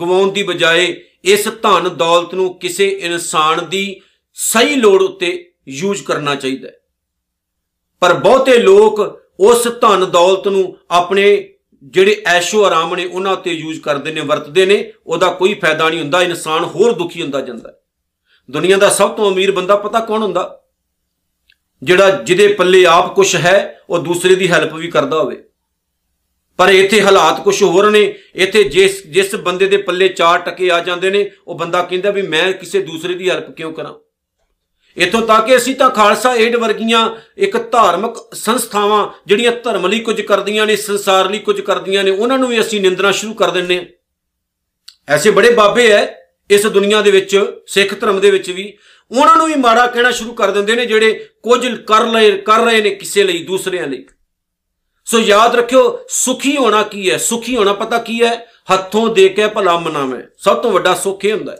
[0.00, 4.00] ਗਵਾਉਣ ਦੀ ਬਜਾਏ ਇਸ ਧਨ ਦੌਲਤ ਨੂੰ ਕਿਸੇ ਇਨਸਾਨ ਦੀ
[4.34, 6.74] ਸਹੀ ਲੋੜ ਉੱਤੇ ਯੂਜ਼ ਕਰਨਾ ਚਾਹੀਦਾ ਹੈ।
[8.00, 13.80] ਪਰ ਬਹੁਤੇ ਲੋਕ ਉਸ ਧਨ ਦੌਲਤ ਨੂੰ ਆਪਣੇ ਜਿਹੜੇ ਐਸ਼ੋ ਆਰਾਮ ਨੇ ਉਹਨਾਂ ਉੱਤੇ ਯੂਜ਼
[13.80, 17.74] ਕਰਦੇ ਨੇ, ਵਰਤਦੇ ਨੇ, ਉਹਦਾ ਕੋਈ ਫਾਇਦਾ ਨਹੀਂ ਹੁੰਦਾ, ਇਨਸਾਨ ਹੋਰ ਦੁਖੀ ਹੁੰਦਾ ਜਾਂਦਾ
[18.50, 20.62] ਦੁਨੀਆ ਦਾ ਸਭ ਤੋਂ ਅਮੀਰ ਬੰਦਾ ਪਤਾ ਕੌਣ ਹੁੰਦਾ?
[21.82, 25.44] ਜਿਹੜਾ ਜਿਹਦੇ ਪੱਲੇ ਆਪ ਕੁਝ ਹੈ, ਉਹ ਦੂਸਰੇ ਦੀ ਹੈਲਪ ਵੀ ਕਰਦਾ ਹੋਵੇ।
[26.58, 30.80] ਪਰ ਇੱਥੇ ਹਾਲਾਤ ਕੁਝ ਹੋਰ ਨੇ। ਇੱਥੇ ਜਿਸ ਜਿਸ ਬੰਦੇ ਦੇ ਪੱਲੇ ਚਾਰ ਟਕੇ ਆ
[30.80, 33.92] ਜਾਂਦੇ ਨੇ, ਉਹ ਬੰਦਾ ਕਹਿੰਦਾ ਵੀ ਮੈਂ ਕਿਸੇ ਦੂਸਰੇ ਦੀ ਹੈਲਪ ਕਿਉਂ ਕਰਾਂ?
[34.96, 37.08] ਇਥੋਂ ਤੱਕ ਕਿ ਅਸੀਂ ਤਾਂ ਖਾਲਸਾ ਏਡ ਵਰਗੀਆਂ
[37.38, 42.38] ਇੱਕ ਧਾਰਮਿਕ ਸੰਸਥਾਵਾਂ ਜਿਹੜੀਆਂ ਧਰਮ ਲਈ ਕੁਝ ਕਰਦੀਆਂ ਨੇ, ਸੰਸਾਰ ਲਈ ਕੁਝ ਕਰਦੀਆਂ ਨੇ, ਉਹਨਾਂ
[42.38, 43.84] ਨੂੰ ਵੀ ਅਸੀਂ ਨਿੰਦਣਾ ਸ਼ੁਰੂ ਕਰ ਦਿੰਨੇ ਆ
[45.08, 46.06] ਐਸੇ ਬੜੇ ਬਾਬੇ ਐ,
[46.50, 48.72] ਇਸ ਦੁਨੀਆ ਦੇ ਵਿੱਚ, ਸਿੱਖ ਧਰਮ ਦੇ ਵਿੱਚ ਵੀ।
[49.10, 52.80] ਉਹਨਾਂ ਨੂੰ ਵੀ ਮਾੜਾ ਕਹਿਣਾ ਸ਼ੁਰੂ ਕਰ ਦਿੰਦੇ ਨੇ ਜਿਹੜੇ ਕੁਝ ਕਰ ਲਏ, ਕਰ ਰਹੇ
[52.80, 54.04] ਨੇ ਕਿਸੇ ਲਈ, ਦੂਸਰਿਆਂ ਲਈ।
[55.06, 57.16] ਸੋ ਯਾਦ ਰੱਖਿਓ, ਸੁਖੀ ਹੋਣਾ ਕੀ ਹੈ?
[57.16, 58.46] ਸੁਖੀ ਹੋਣਾ ਪਤਾ ਕੀ ਹੈ?
[58.74, 61.58] ਹੱਥੋਂ ਦੇ ਕੇ ਭਲਾ ਮਨਾਵੇਂ। ਸਭ ਤੋਂ ਵੱਡਾ ਸੁੱਖ ਇਹ ਹੁੰਦਾ ਹੈ।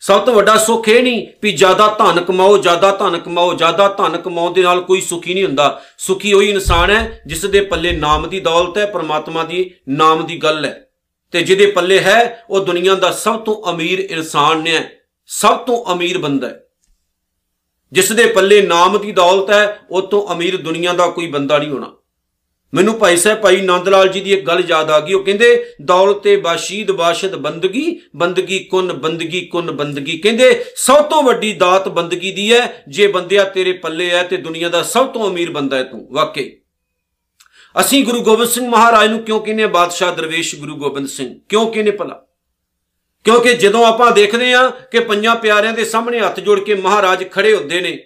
[0.00, 4.16] ਸਭ ਤੋਂ ਵੱਡਾ ਸੁੱਖ ਇਹ ਨਹੀਂ ਵੀ ਜ਼ਿਆਦਾ ਧਨ ਕਮਾਓ, ਜ਼ਿਆਦਾ ਧਨ ਕਮਾਓ, ਜ਼ਿਆਦਾ ਧਨ
[4.16, 8.28] ਕਮਾਉਣ ਦੇ ਨਾਲ ਕੋਈ ਸੁਖੀ ਨਹੀਂ ਹੁੰਦਾ। ਸੁਖੀ ਉਹੀ ਇਨਸਾਨ ਹੈ ਜਿਸ ਦੇ ਪੱਲੇ ਨਾਮ
[8.28, 10.88] ਦੀ ਦੌਲਤ ਹੈ, ਪਰਮਾਤਮਾ ਦੀ ਨਾਮ ਦੀ ਗੱਲ ਹੈ।
[11.32, 14.90] ਤੇ ਜਿਹਦੇ ਪੱਲੇ ਹੈ, ਉਹ ਦੁਨੀਆ ਦਾ ਸਭ ਤੋਂ ਅਮੀਰ ਇਨਸਾਨ ਨੇ।
[15.26, 16.62] ਸਭ ਤੋਂ ਅਮੀਰ ਬੰਦਾ ਹੈ।
[17.92, 21.70] ਜਿਸ ਦੇ ਪੱਲੇ ਨਾਮ ਦੀ ਦੌਲਤ ਹੈ, ਉਹ ਤੋਂ ਅਮੀਰ ਦੁਨੀਆ ਦਾ ਕੋਈ ਬੰਦਾ ਨਹੀਂ
[21.70, 21.92] ਹੋਣਾ।
[22.74, 25.72] ਮੈਨੂੰ ਭਾਈ ਸਾਹਿਬ, ਭਾਈ ਨੰਦ ਲਾਲ ਜੀ ਦੀ ਇੱਕ ਗੱਲ ਯਾਦ ਆ ਗਈ। ਉਹ ਕਹਿੰਦੇ,
[25.82, 32.32] ਦੌਲਤੇ ਬਾਸ਼ੀਦ, ਬਾਸ਼ਦ ਬੰਦਗੀ ਬੰਦਗੀ ਕੁਨ ਬੰਦਗੀ ਕੁਨ, ਬੰਦਗੀ। ਕਹਿੰਦੇ, ਸਭ ਤੋਂ ਵੱਡੀ ਦਾਤ ਬੰਦਗੀ
[32.32, 35.82] ਦੀ ਹੈ ਜੇ ਬੰਦਿਆ ਤੇਰੇ ਪੱਲੇ ਹੈ ਤੇ ਦੁਨੀਆ ਦਾ ਸਭ ਤੋਂ ਅਮੀਰ ਬੰਦਾ ਹੈ
[35.82, 36.56] ਤੂੰ। ਵਾਕਈ
[37.80, 41.90] ਅਸੀਂ ਗੁਰੂ ਗੋਬਿੰਦ ਸਿੰਘ ਮਹਾਰਾਜ ਨੂੰ ਕਿਉਂ ਕਹਿੰਦੇ ਬਾਦਸ਼ਾਹ ਦਰਵੇਸ਼ ਗੁਰੂ ਗੋਬਿੰਦ ਸਿੰਘ। ਕਿਉਂ ਕਹਿੰਦੇ
[41.90, 42.26] ਭਲਾ?
[43.24, 47.54] ਕਿਉਂਕਿ ਜਦੋਂ ਆਪਾਂ ਦੇਖਦੇ ਆ ਕਿ ਪੰਜਾਂ ਪਿਆਰਿਆਂ ਦੇ ਸਾਹਮਣੇ ਹੱਥ ਜੋੜ ਕੇ ਮਹਾਰਾਜ ਖੜੇ
[47.56, 48.04] ਹੁੰਦੇ ਨੇ,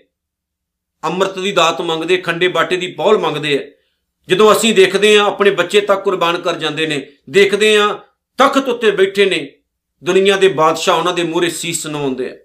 [1.04, 3.79] ਅੰਮ੍ਰਿਤ ਦੀ ਦਾਤ ਮੰਗਦੇ, ਖੰਡੇ ਬਾਟੇ ਦੀ ਪੌਲ ਮੰਗਦੇ ਆ
[4.28, 7.98] ਜਦੋਂ ਅਸੀਂ ਦੇਖਦੇ ਆ ਆਪਣੇ ਬੱਚੇ ਤੱਕ ਕੁਰਬਾਨ ਕਰ ਜਾਂਦੇ ਨੇ, ਦੇਖਦੇ ਆ
[8.38, 9.52] ਤਖਤ ਉੱਤੇ ਬੈਠੇ ਨੇ,
[10.04, 12.36] ਦੁਨੀਆ ਦੇ ਬਾਦਸ਼ਾਹ ਉਹਨਾਂ ਦੇ ਮੂਹਰੇ ਸੀਸ ਨਵਾਉਂਦੇ ਆ।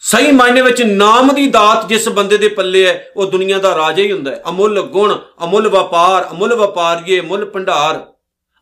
[0.00, 4.02] ਸਹੀ ਮਾਇਨੇ ਵਿੱਚ ਨਾਮ ਦੀ ਦਾਤ ਜਿਸ ਬੰਦੇ ਦੇ ਪੱਲੇ ਹੈ, ਉਹ ਦੁਨੀਆ ਦਾ ਰਾਜਾ
[4.02, 8.12] ਹੀ ਹੁੰਦਾ ਹੈ। ਅਮੁੱਲ ਗੁਣ, ਅਮੁੱਲ ਵਪਾਰ, ਅਮੁੱਲ ਵਪਾਰੀਏ ਮੁੱਲ ਭੰਡਾਰ।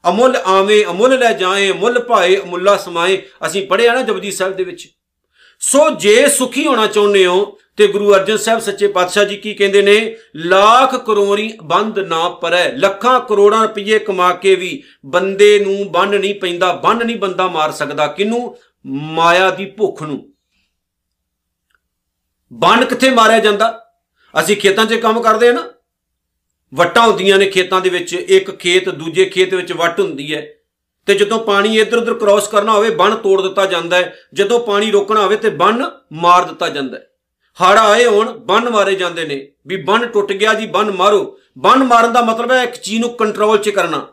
[0.08, 4.64] ਅਮੁੱਲ ਆਵੇਂ, ਅਮੁੱਲ ਲੈ ਜਾਏ ਮੁੱਲ ਭਾਏ, ਅਮੁੱਲਾ ਸਮਾਏ। ਅਸੀਂ ਪੜਿਆ ਨਾ ਜਪਜੀ ਸਾਹਿਬ ਦੇ
[4.64, 4.88] ਵਿੱਚ।
[5.60, 9.82] ਸੋ ਜੇ ਸੁਖੀ ਹੋਣਾ ਚਾਹੁੰਦੇ ਹੋ ਤੇ ਗੁਰੂ ਅਰਜਨ ਸਾਹਿਬ ਸੱਚੇ ਪਾਤਸ਼ਾਹ ਜੀ ਕੀ ਕਹਿੰਦੇ
[9.82, 10.16] ਨੇ?
[10.36, 16.34] ਲੱਖ ਕਰੋੜੀ ਬੰਦ ਨਾ ਪਰੈ, ਲੱਖਾਂ ਕਰੋੜਾਂ ਰੁਪਏ ਕਮਾ ਕੇ ਵੀ ਬੰਦੇ ਨੂੰ ਬੰਨ ਨਹੀਂ
[16.34, 20.32] ਪੈਂਦਾ, ਬੰਨ ਨਹੀਂ ਬੰਦਾ ਮਾਰ ਸਕਦਾ। ਕਿਨੂੰ ਮਾਇਆ ਦੀ ਭੁੱਖ ਨੂੰ।
[22.52, 23.84] ਬੰਨ ਕਿੱਥੇ ਮਾਰਿਆ ਜਾਂਦਾ?
[24.40, 25.70] ਅਸੀਂ ਖੇਤਾਂ 'ਚ ਕੰਮ ਕਰਦੇ ਆ ਨਾ।
[26.74, 30.46] ਵਟਾਂ ਹੁੰਦੀਆਂ ਨੇ ਖੇਤਾਂ ਦੇ ਵਿੱਚ, ਇੱਕ ਖੇਤ ਦੂਜੇ ਖੇਤ ਵਿੱਚ ਵਟ ਹੁੰਦੀ ਹੈ।
[31.06, 34.90] ਤੇ ਜਦੋਂ ਪਾਣੀ ਇੱਧਰ ਉੱਧਰ ਕ੍ਰਾਸ ਕਰਨਾ ਹੋਵੇ, ਬੰਨ ਤੋੜ ਦਿੱਤਾ ਜਾਂਦਾ ਹੈ। ਜਦੋਂ ਪਾਣੀ
[34.90, 37.06] ਰੋਕਣਾ ਹੋਵੇ ਤੇ ਬੰਨ ਮਾਰ ਦਿੱਤਾ ਜਾਂਦਾ ਹੈ।
[37.62, 41.84] ਹੜ ਆਏ ਹੋਣ, ਬੰਨ ਮਾਰੇ ਜਾਂਦੇ ਨੇ। ਵੀ ਬੰਨ ਟੁੱਟ ਗਿਆ ਜੀ, ਬੰਨ ਮਾਰੋ। ਬੰਨ
[41.84, 44.06] ਮਾਰਨ ਦਾ ਮਤਲਬ ਹੈ ਇੱਕ ਚੀਜ਼ ਨੂੰ ਕੰਟਰੋਲ 'ਚ ਕਰਨਾ।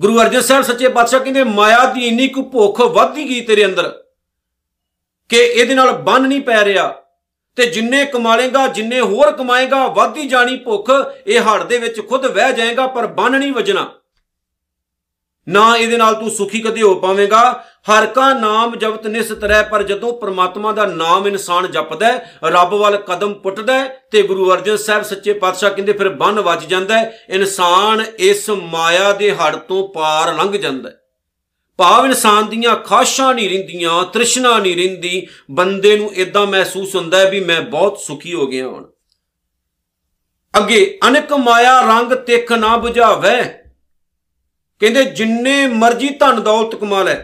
[0.00, 4.04] ਗੁਰੂ ਅਰਜਨ ਸਾਹਿਬ ਸੱਚੇ ਪਾਤਸ਼ਾਹ ਕਹਿੰਦੇ, ਮਾਇਆ ਦੀ ਇੰਨੀ ਕੁ ਭੁੱਖ ਵੱਧਦੀ ਗਈ ਤੇਰੇ ਅੰਦਰ
[5.28, 6.94] ਕਿ ਇਹਦੇ ਨਾਲ ਬੰਨ ਨਹੀਂ ਪੈ ਰਿਹਾ।
[7.56, 10.90] ਤੇ ਜਿੰਨੇ ਕਮਾਲੇਗਾ, ਜਿੰਨੇ ਹੋਰ ਕਮਾਏਗਾ, ਵੱਧਦੀ ਜਾਣੀ ਭੁੱਖ,
[11.26, 13.94] ਇਹ ਹੜ ਦੇ ਵਿੱਚ ਖੁਦ ਵਹਿ ਜਾਏਗਾ, ਪਰ ਬੰਨ ਨਹੀਂ ਵਜਣਾ।
[15.48, 20.12] ਨਾ ਇਹਦੇ ਨਾਲ ਤੂੰ ਸੁਖੀ ਕਦੇ ਹੋ ਪਾਵੇਂਗਾ। ਹਰ ਕਾ ਨਾਮ ਜਪਤ ਨਿਸਤਰੈ ਪਰ ਜਦੋਂ
[20.12, 22.08] ਪ੍ਰਮਾਤਮਾ ਦਾ ਨਾਮ ਇਨਸਾਨ ਜਪਦਾ
[22.44, 27.00] ਰੱਬ ਵੱਲ ਕਦਮ ਪੁੱਟਦਾ ਤੇ ਗੁਰੂ ਅਰਜਨ ਸਾਹਿਬ ਸੱਚੇ ਪਾਤਸ਼ਾਹ ਕਹਿੰਦੇ, ਫਿਰ ਬੰਨ ਵੱਜ ਜਾਂਦਾ
[27.28, 30.90] ਇਨਸਾਨ ਇਸ ਮਾਇਆ ਦੇ ਹੜ ਤੋਂ ਪਾਰ ਲੰਘ ਜਾਂਦਾ
[31.78, 37.30] ਭਾਵ ਇਨਸਾਨ ਦੀਆਂ ਖਾਸ਼ਾਂ ਨਹੀਂ ਰਹਿੰਦੀਆਂ, ਤ੍ਰਿਸ਼ਨਾ ਨਹੀਂ ਰਹਿੰਦੀ। ਬੰਦੇ ਨੂੰ ਇਦਾਂ ਮਹਿਸੂਸ ਹੁੰਦਾ ਹੈ
[37.30, 38.84] ਵੀ ਮੈਂ ਬਹੁਤ ਸੁਖੀ ਹੋ ਗਿਆ ਹੁਣ।
[40.56, 43.42] ਅੱਗੇ, ਅਨਕ ਮਾਇਆ ਰੰਗ ਤਿੱਖ ਨਾ 부ਝਾਵੇ
[44.84, 47.14] ਕਹਿੰਦੇ ਜਿੰਨੇ ਮਰਜ਼ੀ ਧਨ ਦੌਲਤ ਕਮਾ ਲੈ।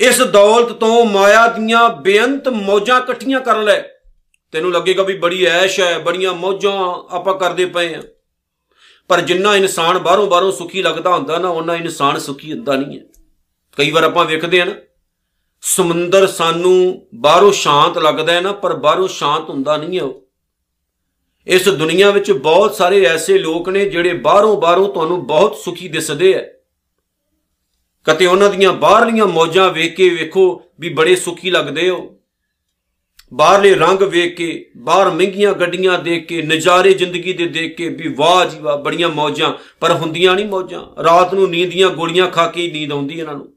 [0.00, 3.80] ਇਸ ਦੌਲਤ ਤੋਂ ਮਾਇਆ ਦੀਆਂ ਬੇਅੰਤ ਮੌਜਾਂ ਇਕੱਠੀਆਂ ਕਰ ਲੈ।
[4.52, 6.72] ਤੈਨੂੰ ਲੱਗੇਗਾ ਵੀ ਬੜੀ ਐਸ਼ ਹੈ, ਬੜੀਆਂ ਮੌਜਾਂ
[7.16, 8.02] ਆਪਾਂ ਕਰਦੇ ਪਏ ਆ
[9.08, 13.04] ਪਰ ਜਿੰਨਾ ਇਨਸਾਨ ਬਾਹਰੋਂ ਬਾਹਰੋਂ ਸੁਖੀ ਲੱਗਦਾ ਹੁੰਦਾ ਨਾ ਉਹਨਾਂ ਇਨਸਾਨ ਸੁਖੀ ਹੁੰਦਾ ਨਹੀਂ ਹੈ।
[13.76, 14.74] ਕਈ ਵਾਰ ਆਪਾਂ ਵੇਖਦੇ ਆ ਨਾ,
[15.62, 20.27] ਸਮੁੰਦਰ ਸਾਨੂੰ ਬਾਹਰੋਂ ਸ਼ਾਂਤ ਲੱਗਦਾ ਹੈ ਨਾ, ਪਰ ਬਾਹਰੋਂ ਸ਼ਾਂਤ ਹੁੰਦਾ ਨਹੀਂ ਹੈ ਉਹ।
[21.48, 26.32] ਇਸ ਦੁਨੀਆ ਵਿੱਚ ਬਹੁਤ ਸਾਰੇ ਐਸੇ ਲੋਕ ਨੇ ਜਿਹੜੇ ਬਾਹਰੋਂ ਬਾਹਰੋਂ ਤੁਹਾਨੂੰ ਬਹੁਤ ਸੁਖੀ ਦਿਸਦੇ
[26.32, 26.42] ਐ।
[28.04, 32.16] ਕਤੇ ਉਹਨਾਂ ਦੀਆਂ ਬਾਹਰਲੀਆਂ ਮੌਜਾਂ ਵੇਖ ਕੇ ਵੇਖੋ ਵੀ ਬੜੇ ਸੁਖੀ ਲੱਗਦੇ ਹੋ।
[33.34, 38.14] ਬਾਹਰਲੇ ਰੰਗ ਵੇਖ ਕੇ, ਬਾਹਰ ਮਹਿੰਗੀਆਂ ਗੱਡੀਆਂ ਦੇਖ ਕੇ, ਨਜ਼ਾਰੇ ਜ਼ਿੰਦਗੀ ਦੇ ਦੇਖ ਕੇ ਵੀ
[38.16, 42.46] ਵਾਹ ਜੀ ਵਾਹ ਬੜੀਆਂ ਮੌਜਾਂ, ਪਰ ਹੁੰਦੀਆਂ ਨਹੀਂ ਮੌਜਾਂ। ਰਾਤ ਨੂੰ ਨੀਂਦ ਦੀਆਂ ਗੋਲੀਆਂ ਖਾ
[42.46, 43.52] ਕੇ ਨੀਂਦ ਆਉਂਦੀ ਇਹਨਾਂ ਨੂੰ।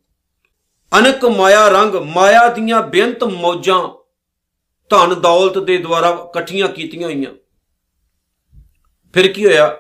[1.00, 3.90] ਅਨਕ ਮਾਇਆ ਰੰਗ, ਮਾਇਆ ਦੀਆਂ ਬੇਅੰਤ ਮੌਜਾਂ
[4.90, 7.41] ਧਨ ਦੌਲਤ ਦੇ ਦੁਆਰਾ ਇਕੱਠੀਆਂ ਕੀਤੀਆਂ ਹੋਈਆਂ।
[9.14, 9.78] ਫਿਰ ਕੀ ਹੋਇਆ?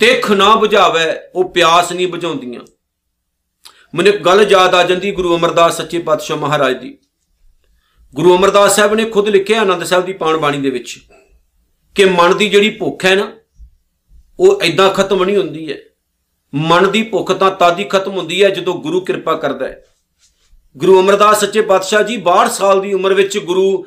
[0.00, 1.04] ਤਿੱਖ ਨਾ 부ਝਾਵੇ
[1.34, 2.60] ਉਹ ਪਿਆਸ ਨਹੀਂ ਬੁਝਾਉਂਦੀਆਂ।
[3.94, 6.98] ਮੈਨੂੰ ਇੱਕ ਗੱਲ ਯਾਦ ਆ ਜਾਂਦੀ ਗੁਰੂ ਅਮਰਦਾਸ ਸੱਚੇ ਪਾਤਸ਼ਾਹ ਮਹਾਰਾਜ ਦੀ।
[8.14, 11.00] ਗੁਰੂ ਅਮਰਦਾਸ ਸਾਹਿਬ ਨੇ ਖੁਦ ਲਿਖਿਆ ਆਨੰਦ ਸਾਹਿਬ ਦੀ ਪਾਣ ਬਾਣੀ ਦੇ ਵਿੱਚ
[11.94, 13.32] ਕਿ ਮਨ ਦੀ ਜਿਹੜੀ ਭੁੱਖ ਹੈ ਨਾ,
[14.40, 15.78] ਉਹ ਐਦਾਂ ਖਤਮ ਨਹੀਂ ਹੁੰਦੀ ਹੈ।
[16.54, 19.84] ਮਨ ਦੀ ਭੁੱਖ ਤਾਂ ਤਦ ਹੀ ਖਤਮ ਹੁੰਦੀ ਹੈ ਜਦੋਂ ਗੁਰੂ ਕਿਰਪਾ ਕਰਦਾ ਹੈ।
[20.76, 23.86] ਗੁਰੂ ਅਮਰਦਾਸ ਸੱਚੇ ਪਾਤਸ਼ਾਹ ਜੀ 62 ਸਾਲ ਦੀ ਉਮਰ ਵਿੱਚ ਗੁਰੂ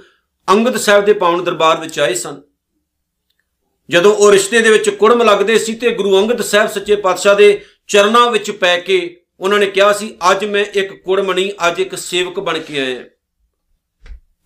[0.49, 2.41] ਅੰਗਦ ਸਾਹਿਬ ਦੇ ਪਾਉਣ ਦਰਬਾਰ ਵਿੱਚ ਆਏ ਸਨ।
[3.89, 7.61] ਜਦੋਂ ਉਹ ਰਿਸ਼ਤੇ ਦੇ ਵਿੱਚ ਕੁੜਮ ਲੱਗਦੇ ਸੀ ਤੇ ਗੁਰੂ ਅੰਗਦ ਸਾਹਿਬ ਸੱਚੇ ਪਾਤਸ਼ਾਹ ਦੇ
[7.87, 11.95] ਚਰਨਾਂ ਵਿੱਚ ਪੈ ਕੇ ਉਹਨਾਂ ਨੇ ਕਿਹਾ ਸੀ, ਅੱਜ ਮੈਂ ਇੱਕ ਕੁੜਮ ਨਹੀਂ, ਅੱਜ ਇੱਕ
[11.95, 13.03] ਸੇਵਕ ਬਣ ਕੇ ਆਇਆ।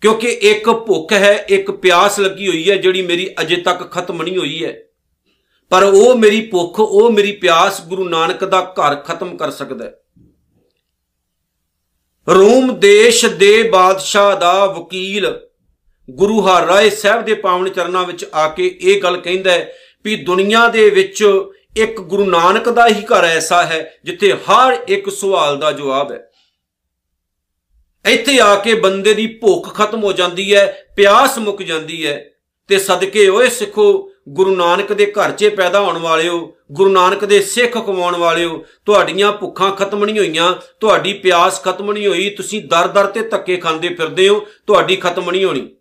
[0.00, 4.38] ਕਿਉਂਕਿ ਇੱਕ ਭੁੱਖ ਹੈ, ਇੱਕ ਪਿਆਸ ਲੱਗੀ ਹੋਈ ਹੈ, ਜਿਹੜੀ ਮੇਰੀ ਅਜੇ ਤੱਕ ਖਤਮ ਨਹੀਂ
[4.38, 4.82] ਹੋਈ ਹੈ।
[5.70, 9.94] ਪਰ ਉਹ ਮੇਰੀ ਭੁੱਖ, ਉਹ ਮੇਰੀ ਪਿਆਸ ਗੁਰੂ ਨਾਨਕ ਦਾ ਘਰ ਖਤਮ ਕਰ ਸਕਦਾ ਹੈ।
[12.28, 15.40] ਰੋਮ ਦੇਸ਼ ਦੇ ਬਾਦਸ਼ਾਹ ਦਾ ਵਕੀਲ
[16.10, 20.68] ਗੁਰੂ ਹਰਿਰਾਏ ਸਾਹਿਬ ਦੇ ਪਾਵਨ ਚਰਨਾਂ ਵਿੱਚ ਆ ਕੇ ਇਹ ਗੱਲ ਕਹਿੰਦਾ ਹੈ ਵੀ ਦੁਨੀਆ
[20.68, 21.42] ਦੇ ਵਿੱਚ
[21.76, 26.30] ਇੱਕ ਗੁਰੂ ਨਾਨਕ ਦਾ ਹੀ ਘਰ ਐਸਾ ਹੈ ਜਿੱਥੇ ਹਰ ਇੱਕ ਸਵਾਲ ਦਾ ਜਵਾਬ ਹੈ।
[28.06, 32.30] ਇੱਥੇ ਆ ਕੇ ਬੰਦੇ ਦੀ ਭੁੱਖ ਖਤਮ ਹੋ ਜਾਂਦੀ ਹੈ, ਪਿਆਸ ਮੁੱਕ ਜਾਂਦੀ ਹੈ
[32.68, 37.40] ਤੇ ਸਦਕੇ ਓਏ ਸਿੱਖੋ, ਗੁਰੂ ਨਾਨਕ ਦੇ ਘਰ 'ਚ ਪੈਦਾ ਹੋਣ ਵਾਲਿਓ, ਗੁਰੂ ਨਾਨਕ ਦੇ
[37.40, 43.06] ਸਿੱਖ ਕਮਾਉਣ ਵਾਲਿਓ, ਤੁਹਾਡੀਆਂ ਭੁੱਖਾਂ ਖਤਮ ਨਹੀਂ ਹੋਈਆਂ, ਤੁਹਾਡੀ ਪਿਆਸ ਖਤਮ ਨਹੀਂ ਹੋਈ, ਤੁਸੀਂ ਦਰ-ਦਰ
[43.06, 45.76] ਤੇ ਧੱਕੇ ਖਾਂਦੇ ਫਿਰਦੇ ਹੋ, ਤੁਹਾਡੀ ਖਤਮ ਨਹੀਂ ਹੋਣੀ।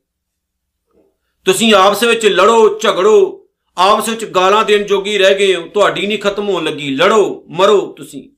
[1.46, 3.46] ਤੁਸੀਂ ਆਪਸ ਵਿੱਚ ਲੜੋ, ਝਗੜੋ,
[3.78, 7.94] ਆਪਸ ਵਿੱਚ ਗਾਲਾਂ ਦੇਣ ਜੋਗੀ ਰਹਿ ਗਏ ਹੋ, ਤੁਹਾਡੀ ਨਹੀਂ ਖਤਮ ਹੋਣ ਲੱਗੀ। ਲੜੋ, ਮਰੋ
[7.98, 8.30] ਤੁਸੀਂ।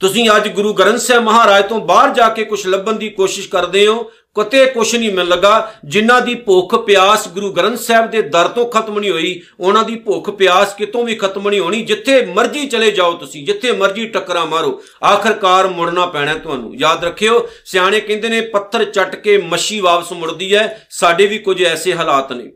[0.00, 3.86] ਤੁਸੀਂ ਅੱਜ ਗੁਰੂ ਗ੍ਰੰਥ ਸਾਹਿਬ ਮਹਾਰਾਜ ਤੋਂ ਬਾਹਰ ਜਾ ਕੇ ਕੁਝ ਲੱਭਣ ਦੀ ਕੋਸ਼ਿਸ਼ ਕਰਦੇ
[3.86, 8.48] ਹੋ ਕਿਤੇ ਕੁਝ ਨਹੀਂ ਮਿਲ ਲਗਾ। ਜਿਨ੍ਹਾਂ ਦੀ ਭੁੱਖ ਪਿਆਸ ਗੁਰੂ ਗ੍ਰੰਥ ਸਾਹਿਬ ਦੇ ਦਰ
[8.48, 12.66] ਤੋਂ ਖਤਮ ਨਹੀਂ ਹੋਈ, ਉਹਨਾਂ ਦੀ ਭੁੱਖ ਪਿਆਸ ਕਿਤੋਂ ਵੀ ਖਤਮ ਨਹੀਂ ਹੋਣੀ। ਜਿੱਥੇ ਮਰਜ਼ੀ
[12.66, 18.28] ਚਲੇ ਜਾਓ ਤੁਸੀਂ, ਜਿੱਥੇ ਮਰਜ਼ੀ ਟੱਕਰਾਂ ਮਾਰੋ, ਆਖਰਕਾਰ ਮੁੜਨਾ ਪੈਣਾ ਤੁਹਾਨੂੰ। ਯਾਦ ਰੱਖਿਓ, ਸਿਆਣੇ ਕਹਿੰਦੇ
[18.28, 22.52] ਨੇ, ਪੱਥਰ ਚੱਟ ਕੇ ਮੱਛੀ ਵਾਪਸ ਮੁੜਦੀ ਹੈ, ਸਾਡੇ ਵੀ ਕੁਝ ਐਸੇ ਹਾਲਾਤ ਨੇ।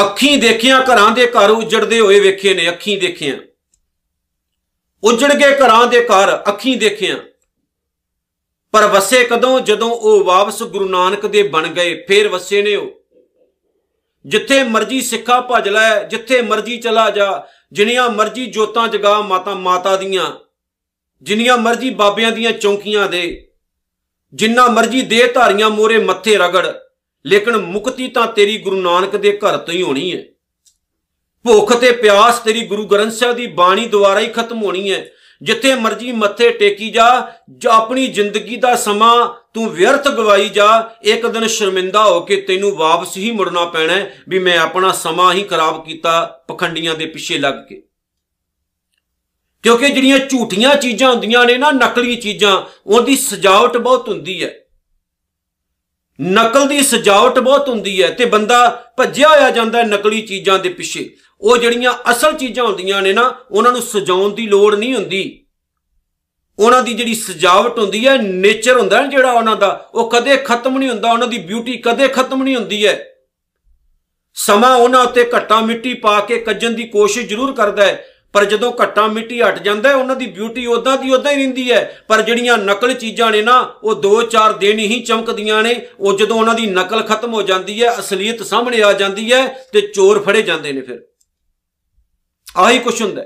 [0.00, 3.34] ਅੱਖੀਂ ਦੇਖਿਆ, ਘਰਾਂ ਦੇ ਘਰ ਉਜੜਦੇ ਹੋਏ ਵੇਖੇ ਨੇ, ਅੱਖੀਂ ਦੇਖਿਆ।
[5.04, 7.16] ਉਜੜ ਗਏ ਘਰਾਂ ਦੇ ਘਰ, ਅੱਖੀਂ ਦੇਖਿਆ।
[8.76, 9.60] ਪਰ ਵਸੇ ਕਦੋਂ?
[9.60, 12.90] ਜਦੋਂ ਉਹ ਵਾਪਸ ਗੁਰੂ ਨਾਨਕ ਦੇ ਬਣ ਗਏ, ਫੇਰ ਵਸੇ ਨੇ ਉਹ।
[14.26, 19.96] ਜਿੱਥੇ ਮਰਜ਼ੀ ਸਿੱਖਾ ਭਜ ਲੈ, ਜਿੱਥੇ ਮਰਜ਼ੀ ਚਲਾ ਜਾ, ਜਿੰਨੀਆਂ ਮਰਜ਼ੀ ਜੋਤਾਂ ਜਗਾ ਮਾਤਾ ਮਾਤਾ
[19.96, 20.32] ਦੀਆਂ,
[21.22, 23.48] ਜਿੰਨੀਆਂ ਮਰਜ਼ੀ ਬਾਬਿਆਂ ਦੀਆਂ ਚੌਂਕੀਆਂ ਦੇ,
[24.34, 26.66] ਜਿੰਨਾ ਮਰਜ਼ੀ ਦੇਹ ਧਾਰੀਆਂ ਮੋਰੇ ਮੱਥੇ ਰਗੜ,
[27.26, 30.22] ਲੇਕਿਨ ਮੁਕਤੀ ਤਾਂ ਤੇਰੀ ਗੁਰੂ ਨਾਨਕ ਦੇ ਘਰ ਤੋਂ ਹੀ ਹੋਣੀ ਹੈ।
[31.44, 35.10] ਭੁੱਖ ਤੇ ਪਿਆਸ ਤੇਰੀ ਗੁਰੂ ਗ੍ਰੰਥ ਸਾਹਿਬ ਦੀ ਬਾਣੀ ਦੁਆਰਾ ਹੀ ਖਤਮ ਹੋਣੀ ਹੈ।
[35.42, 41.26] ਜਿੱਥੇ ਮਰਜ਼ੀ ਮੱਥੇ ਟੇਕੀ ਜਾ, ਜੋ ਆਪਣੀ ਜ਼ਿੰਦਗੀ ਦਾ ਸਮਾਂ ਤੂੰ ਵਿਅਰਥ ਗਵਾਈ ਜਾ, ਇੱਕ
[41.26, 45.84] ਦਿਨ ਸ਼ਰਮਿੰਦਾ ਹੋ ਕੇ ਤੈਨੂੰ ਵਾਪਸ ਹੀ ਮੁੜਨਾ ਪੈਣਾ ਵੀ ਮੈਂ ਆਪਣਾ ਸਮਾਂ ਹੀ ਖਰਾਬ
[45.84, 47.82] ਕੀਤਾ ਪਖੰਡੀਆਂ ਦੇ ਪਿੱਛੇ ਲੱਗ ਕੇ।
[49.62, 54.54] ਕਿਉਂਕਿ ਜਿਹੜੀਆਂ ਝੂਠੀਆਂ ਚੀਜ਼ਾਂ ਹੁੰਦੀਆਂ ਨੇ ਨਾ, ਨਕਲੀ ਚੀਜ਼ਾਂ, ਉਹਦੀ ਸਜਾਵਟ ਬਹੁਤ ਹੁੰਦੀ ਹੈ।
[56.22, 60.68] ਨਕਲ ਦੀ ਸਜਾਵਟ ਬਹੁਤ ਹੁੰਦੀ ਹੈ ਤੇ ਬੰਦਾ ਭੱਜਿਆ ਹੋਇਆ ਜਾਂਦਾ ਹੈ ਨਕਲੀ ਚੀਜ਼ਾਂ ਦੇ
[60.68, 65.46] ਪਿੱਛੇ। ਉਹ ਜਿਹੜੀਆਂ ਅਸਲ ਚੀਜ਼ਾਂ ਹੁੰਦੀਆਂ ਨੇ ਨਾ, ਉਹਨਾਂ ਨੂੰ ਸਜਾਉਣ ਦੀ ਲੋੜ ਨਹੀਂ ਹੁੰਦੀ।
[66.58, 70.78] ਉਹਨਾਂ ਦੀ ਜਿਹੜੀ ਸਜਾਵਟ ਹੁੰਦੀ ਹੈ, ਨੇਚਰ ਹੁੰਦਾ ਹੈ ਜਿਹੜਾ ਉਹਨਾਂ ਦਾ, ਉਹ ਕਦੇ ਖਤਮ
[70.78, 73.04] ਨਹੀਂ ਹੁੰਦਾ, ਉਹਨਾਂ ਦੀ ਬਿਊਟੀ ਕਦੇ ਖਤਮ ਨਹੀਂ ਹੁੰਦੀ ਹੈ।
[74.34, 78.04] ਸਮਾਂ ਉਹਨਾਂ ਉੱਤੇ ਘੱਟਾ ਮਿੱਟੀ ਪਾ ਕੇ ਕੱਜਣ ਦੀ ਕੋਸ਼ਿਸ਼ ਜ਼ਰੂਰ ਕਰਦਾ ਹੈ।
[78.36, 81.72] ਪਰ ਜਦੋਂ ਘੱਟਾ ਮਿੱਟੀ ਹਟ ਜਾਂਦਾ ਹੈ, ਉਹਨਾਂ ਦੀ ਬਿਊਟੀ ਉਦਾਂ ਦੀ ਉਦਾਂ ਹੀ ਰਹਿੰਦੀ
[81.72, 86.36] ਹੈ। ਪਰ ਜਿਹੜੀਆਂ ਨਕਲ ਚੀਜ਼ਾਂ ਨੇ ਨਾ, ਉਹ 2-4 ਦਿਨ ਹੀ ਚਮਕਦੀਆਂ ਨੇ। ਉਹ ਜਦੋਂ
[86.36, 90.42] ਉਹਨਾਂ ਦੀ ਨਕਲ ਖਤਮ ਹੋ ਜਾਂਦੀ ਹੈ, ਅਸਲੀਅਤ ਸਾਹਮਣੇ ਆ ਜਾਂਦੀ ਹੈ ਤੇ ਚੋਰ ਫੜੇ
[90.42, 91.00] ਜਾਂਦੇ ਨੇ ਫਿਰ।
[92.56, 93.22] ਆਹੀ ਕੁਛ ਹੁੰਦਾ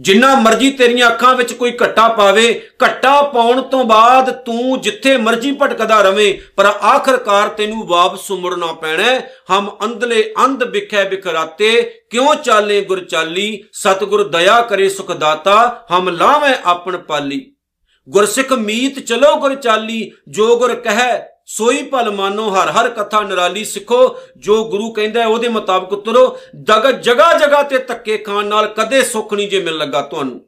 [0.00, 5.52] ਜਿੰਨਾ ਮਰਜ਼ੀ ਤੇਰੀਆਂ ਅੱਖਾਂ ਵਿੱਚ ਕੋਈ ਘੱਟਾ ਪਾਵੇ, ਘੱਟਾ ਪਾਉਣ ਤੋਂ ਬਾਅਦ ਤੂੰ ਜਿੱਥੇ ਮਰਜ਼ੀ
[5.52, 12.80] ਭਟਕਦਾ ਰਵੇਂ, ਪਰ ਆਖਰਕਾਰ ਤੈਨੂੰ ਵਾਪਸ ਮੁੜਨਾ ਪੈਣਾ ਹਮ ਅੰਧਲੇ ਅੰਧ ਵਿਖੇ ਬਿਖਰਾਤੇ, ਕਿਉਂ ਚਾਲੇ
[12.80, 13.64] ਗੁਰ ਚਾਲੀ?
[13.72, 17.52] ਸਤਗੁਰ ਦਇਆ ਕਰੇ ਸੁਖ ਦਾਤਾ, ਹਮ ਲਾਵੇਂ ਆਪਣ ਪਾਲੀ।
[18.08, 23.64] ਗੁਰਸਿੱਖ ਮੀਤ ਚਲੋ ਗੁਰ ਚਾਲੀ, ਜੋ ਗੁਰ ਕਹੈ ਸੋਈ ਭਲ ਮਾਨੋ, ਹਰ ਹਰ ਕਥਾ ਨਿਰਾਲੀ
[23.64, 28.66] ਸਿੱਖੋ, ਜੋ ਗੁਰੂ ਕਹਿੰਦਾ ਹੈ ਉਹਦੇ ਮੁਤਾਬਕ ਤੁਰੋ ਦਗ ਜਗਾ ਜਗਾ ਤੇ ਤੱਕੇ ਖਾਨ ਨਾਲ
[28.66, 30.40] ਕਦੇ ਸੁੱਖ ਨਹੀਂ ਜੇ ਮਿਲ ਲੱਗਾ ਤੁਹਾਨੂੰ।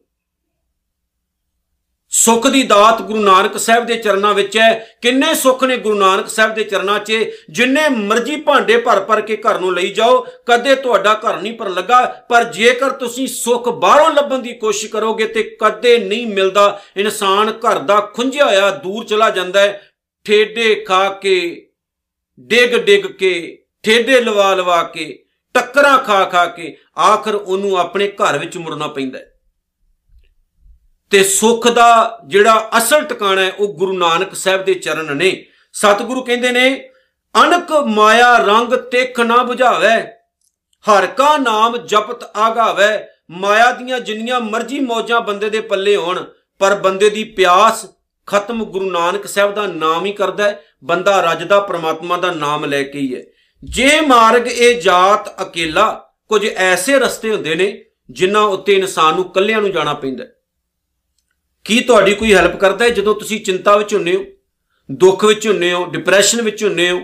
[2.11, 6.28] ਸੁੱਖ ਦੀ ਦਾਤ ਗੁਰੂ ਨਾਨਕ ਸਾਹਿਬ ਦੇ ਚਰਨਾਂ ਵਿੱਚ ਹੈ। ਕਿੰਨੇ ਸੁੱਖ ਨੇ ਗੁਰੂ ਨਾਨਕ
[6.28, 7.12] ਸਾਹਿਬ ਦੇ ਚਰਨਾਂ 'ਚ?
[7.50, 11.68] ਜਿੰਨੇ ਮਰਜ਼ੀ ਭਾਂਡੇ ਭਰ ਭਰ ਕੇ ਘਰ ਨੂੰ ਲਈ ਜਾਓ, ਕਦੇ ਤੁਹਾਡਾ ਘਰ ਨਹੀਂ ਪਰ
[11.68, 17.50] ਲੱਗਾ। ਪਰ ਜੇਕਰ ਤੁਸੀਂ ਸੁੱਖ ਬਾਹਰੋਂ ਲੱਭਣ ਦੀ ਕੋਸ਼ਿਸ਼ ਕਰੋਗੇ ਤੇ ਕਦੇ ਨਹੀਂ ਮਿਲਦਾ। ਇਨਸਾਨ
[17.50, 19.88] ਘਰ ਦਾ ਖੁੰਝਿਆ ਹੋਇਆ ਦੂਰ ਚਲਾ ਜਾਂਦਾ ਹੈ।
[20.29, 21.69] ਠੇਡੇ ਖਾ ਕੇ,
[22.41, 28.38] ਡਿੱਗ ਡਿੱਗ ਕੇ, ਠੇਡੇ ਲਵਾ ਲਵਾ ਕੇ, ਟੱਕਰਾਂ ਖਾ ਖਾ ਕੇ, ਆਖਰ ਉਹਨੂੰ ਆਪਣੇ ਘਰ
[28.38, 29.19] ਵਿੱਚ ਮੁੜਨਾ ਪੈਂਦਾ
[31.11, 36.23] ਤੇ ਸੁੱਖ ਦਾ ਜਿਹੜਾ ਅਸਲ ਟਿਕਾਣਾ ਹੈ, ਉਹ ਗੁਰੂ ਨਾਨਕ ਸਾਹਿਬ ਦੇ ਚਰਨ ਨੇ। ਸਤਿਗੁਰੂ
[36.23, 36.91] ਕਹਿੰਦੇ ਨੇ
[37.35, 40.01] ਅਨਕ ਮਾਇਆ ਰੰਗ ਤਿਖ ਨਾ 부ਝਾਵੇ
[40.85, 42.99] ਹਰ ਕਾ ਨਾਮ ਜਪਤ ਆਗਾਵੇ।
[43.31, 46.25] ਮਾਇਆ ਦੀਆਂ ਜਿੰਨੀਆਂ ਮਰਜ਼ੀ ਮੌਜਾਂ ਬੰਦੇ ਦੇ ਪੱਲੇ ਹੋਣ,
[46.59, 47.87] ਪਰ ਬੰਦੇ ਦੀ ਪਿਆਸ
[48.29, 52.83] ਖਤਮ ਗੁਰੂ ਨਾਨਕ ਸਾਹਿਬ ਦਾ ਨਾਮ ਹੀ ਕਰਦਾ ਹੈ, ਬੰਦਾ ਰੱਜਦਾ ਪ੍ਰਮਾਤਮਾ ਦਾ ਨਾਮ ਲੈ
[52.83, 53.23] ਕੇ ਹੀ ਹੈ।
[53.64, 59.61] ਜੇ ਮਾਰਗ ਇਹ ਜਾਤ ਅਕੇਲਾ, ਕੁਝ ਐਸੇ ਰਸਤੇ ਹੁੰਦੇ ਨੇ ਜਿਨ੍ਹਾਂ ਉੱਤੇ ਇਨਸਾਨ ਨੂੰ ਕੱਲਿਆਂ
[59.61, 60.25] ਨੂੰ ਜਾਣਾ ਪੈਂਦਾ
[61.64, 64.25] ਕੀ ਤੁਹਾਡੀ ਕੋਈ ਹੈਲਪ ਕਰਦਾ ਹੈ ਜਦੋਂ ਤੁਸੀਂ ਚਿੰਤਾ ਵਿੱਚ ਹੁੰਨੇ ਹੋ,
[64.91, 67.01] ਦੁੱਖ ਵਿੱਚ ਹੁੰਨੇ ਹੋ ਡਿਪਰੈਸ਼ਨ ਵਿੱਚ ਹੁੰਨੇ ਹੋ?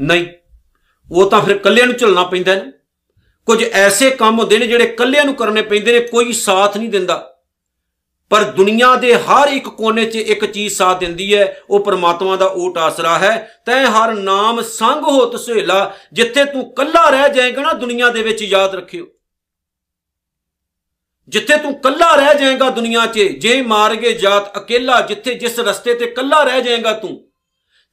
[0.00, 0.26] ਨਹੀਂ।
[1.12, 2.72] ਉਹ ਤਾਂ ਫਿਰ ਕੱਲਿਆਂ ਨੂੰ ਚੱਲਣਾ ਪੈਂਦਾ ਹੈ
[3.46, 7.29] ਕੁਝ ਐਸੇ ਕੰਮ ਹੁੰਦੇ ਨੇ ਜਿਹੜੇ ਕੱਲਿਆਂ ਨੂੰ ਕਰਨੇ ਪੈਂਦੇ ਨੇ, ਕੋਈ ਸਾਥ ਨਹੀਂ ਦਿੰਦਾ।
[8.30, 12.46] ਪਰ ਦੁਨੀਆ ਦੇ ਹਰ ਇੱਕ ਕੋਨੇ 'ਚ ਇੱਕ ਚੀਜ਼ ਸਾਥ ਦਿੰਦੀ ਹੈ, ਉਹ ਪਰਮਾਤਮਾ ਦਾ
[12.46, 17.72] ਓਟ ਆਸਰਾ ਹੈ। ਤੈ ਹਰ ਨਾਮ ਸੰਗ ਹੋ ਤਸੇਲਾ, ਜਿੱਥੇ ਤੂੰ ਕੱਲਾ ਰਹਿ ਜਾਏਗਾ ਨਾ,
[17.72, 19.06] ਦੁਨੀਆ ਦੇ ਵਿੱਚ ਯਾਦ ਰੱਖਿਓ।
[21.28, 26.06] ਜਿੱਥੇ ਤੂੰ ਕੱਲਾ ਰਹਿ ਜਾਏਗਾ ਦੁਨੀਆ 'ਚ, ਜੇ ਮਾਰਗੇ ਜਾਤ ਅਕੇਲਾ, ਜਿੱਥੇ ਜਿਸ ਰਸਤੇ ਤੇ
[26.06, 27.29] ਕੱਲਾ ਰਹਿ ਜਾਏਗਾ ਤੂੰ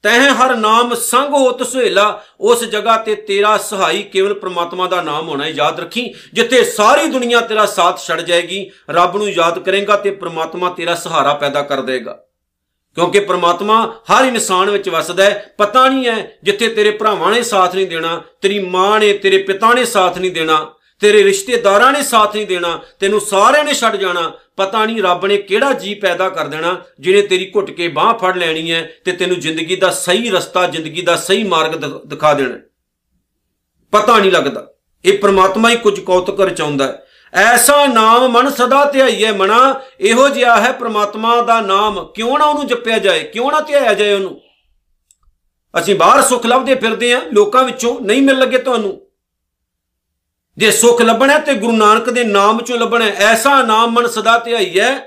[0.04, 5.28] ਤੈਂ ਹਰ ਨਾਮ ਸੰਗ ਹੋਤ ਸੁਹੇਲਾ ਉਸ ਜਗ੍ਹਾ ਤੇ ਤੇਰਾ ਸਹਾਈ ਕੇਵਲ ਪ੍ਰਮਾਤਮਾ ਦਾ ਨਾਮ
[5.30, 9.96] ਹੋਣਾ ਹੈ ਯਾਦ ਰੱਖੀ, ਜਿੱਥੇ ਸਾਰੀ ਦੁਨੀਆ ਤੇਰਾ ਸਾਥ ਛੱਡ ਜਾਏਗੀ, ਰੱਬ ਨੂੰ ਯਾਦ ਕਰੇਗਾ
[9.96, 12.20] ਤੇ ਪ੍ਰਮਾਤਮਾ ਤੇਰਾ ਸਹਾਰਾ ਪੈਦਾ ਕਰ ਦੇਗਾ।
[12.96, 17.76] ਕਿਉਂਕਿ ਪ੍ਰਮਾਤਮਾ ਹਰ ਇਨਸਾਨ ਵਿੱਚ ਵਸਦਾ ਹੈ, ਪਤਾ ਨਹੀਂ ਹੈ ਜਿੱਥੇ ਤੇਰੇ ਭਰਾਵਾਂ ਨੇ ਸਾਥ
[17.76, 22.36] ਨਹੀਂ ਦੇਣਾ, ਤੇਰੀ ਮਾਂ ਨੇ ਤੇਰੇ ਪਿਤਾ ਨੇ ਸਾਥ ਨਹੀਂ ਦੇਣਾ ਤੇਰੇ ਰਿਸ਼ਤੇਦਾਰਾਂ ਨੇ ਸਾਥ
[22.36, 26.48] ਨਹੀਂ ਦੇਣਾ, ਤੈਨੂੰ ਸਾਰਿਆਂ ਨੇ ਛੱਡ ਜਾਣਾ, ਪਤਾ ਨਹੀਂ ਰੱਬ ਨੇ ਕਿਹੜਾ ਜੀ ਪੈਦਾ ਕਰ
[26.48, 30.68] ਦੇਣਾ, ਜਿਹਨੇ ਤੇਰੀ ਘੁੱਟ ਕੇ ਬਾਹ ਫੜ ਲੈਣੀ ਹੈ ਤੇ ਤੈਨੂੰ ਜ਼ਿੰਦਗੀ ਦਾ ਸਹੀ ਰਸਤਾ,
[30.68, 32.58] ਜ਼ਿੰਦਗੀ ਦਾ ਸਹੀ ਮਾਰਗ ਦਿਖਾ ਦੇਣਾ
[33.94, 34.68] ਪਤਾ ਨਹੀਂ ਲੱਗਦਾ।
[35.06, 40.60] ਇਹ ਪ੍ਰਮਾਤਮਾ ਹੀ ਕੁਝ ਕੌਤਕ ਰਚਾਉਂਦਾ ਹੈ। ਐਸਾ ਨਾਮ ਮਨ ਸਦਾ ਧਿਆਈਏ ਮਨਾ ਇਹੋ ਜਿਹਾ
[40.62, 44.40] ਹੈ ਪ੍ਰਮਾਤਮਾ ਦਾ ਨਾਮ। ਕਿਉਂ ਨਾ ਉਹਨੂੰ ਜਪਿਆ ਜਾਏ, ਕਿਉਂ ਨਾ ਧਿਆਇਆ ਜਾਏ ਉਹਨੂੰ?
[45.74, 49.07] ਅਸੀਂ ਬਾਹਰ ਸੁੱਖ ਲੱਭਦੇ ਫਿਰਦੇ ਆ ਲੋਕਾਂ ਵਿੱਚੋਂ ਨਹੀਂ ਮਿਲ ਲੱਗੇ ਤੁਹਾਨੂੰ।
[50.58, 54.98] ਜੇ ਸੁੱਖ ਲੱਭਣਾ ਤੇ ਗੁਰੂ ਨਾਨਕ ਦੇ ਨਾਮ ਚੋਂ ਲੱਭਣਾ ਐਸਾ ਨਾਮ ਮਨ ਸਦਾ ਧਿਆਈਐ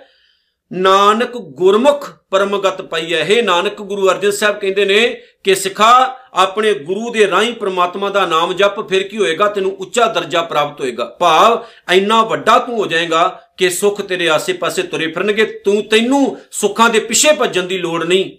[0.72, 7.10] ਨਾਨਕ ਗੁਰਮੁਖ ਪਰਮਗਤ ਪਈਐ ਹੈ। ਨਾਨਕ, ਗੁਰੂ ਅਰਜਨ ਸਾਹਿਬ ਕਹਿੰਦੇ ਨੇ ਕਿ ਸਿਖਾ, ਆਪਣੇ ਗੁਰੂ
[7.10, 9.48] ਦੇ ਰਾਹੀਂ ਪ੍ਰਮਾਤਮਾ ਦਾ ਨਾਮ ਜਪ, ਫਿਰ ਕੀ ਹੋਏਗਾ?
[9.48, 14.82] ਤੈਨੂੰ ਉੱਚਾ ਦਰਜਾ ਪ੍ਰਾਪਤ ਹੋਏਗਾ। ਭਾਵ ਇੰਨਾ ਵੱਡਾ ਤੂੰ ਹੋ ਜਾਏਗਾ ਕਿ ਸੁੱਖ ਤੇਰੇ ਆਸੇ-ਪਾਸੇ
[14.82, 18.36] ਤੁਰੇ ਫਿਰਨਗੇ। ਤੂੰ ਤੈਨੂੰ ਸੁੱਖਾਂ ਦੇ ਪਿੱਛੇ ਭੱਜਣ ਦੀ ਲੋੜ ਨਹੀਂ।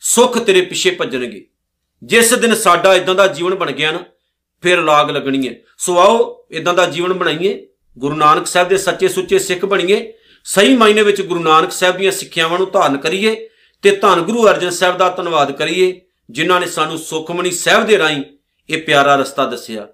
[0.00, 1.46] ਸੁੱਖ ਤੇਰੇ ਪਿੱਛੇ ਭੱਜਣਗੇ।
[2.04, 3.98] ਜਿਸ ਦਿਨ ਸਾਡਾ ਇਦਾਂ ਦਾ ਜੀਵਨ ਬਣ ਗਿਆ ਨਾ
[4.62, 7.66] ਫਿਰ ਲਾਗ ਲੱਗਣੀ ਹੈ। ਸੋ ਆਓ ਇਦਾਂ ਦਾ ਜੀਵਨ ਬਣਾਈਏ।
[7.98, 10.12] ਗੁਰੂ ਨਾਨਕ ਸਾਹਿਬ ਦੇ ਸੱਚੇ ਸੁੱਚੇ ਸਿੱਖ ਬਣੀਏ।
[10.44, 13.48] ਸਹੀ ਮਾਇਨੇ ਵਿੱਚ ਗੁਰੂ ਨਾਨਕ ਸਾਹਿਬ ਦੀਆਂ ਸਿੱਖਿਆਵਾਂ ਨੂੰ ਧਾਰਨ ਕਰੀਏ
[13.82, 18.22] ਤੇ ਧੰਨ ਗੁਰੂ ਅਰਜਨ ਸਾਹਿਬ ਦਾ ਧੰਨਵਾਦ ਕਰੀਏ, ਜਿਨ੍ਹਾਂ ਨੇ ਸਾਨੂੰ ਸੁਖਮਣੀ ਸਾਹਿਬ ਦੇ ਰਾਹੀਂ
[18.70, 19.88] ਇਹ ਪਿਆਰਾ ਰਸਤਾ ਦੱਸਿਆ।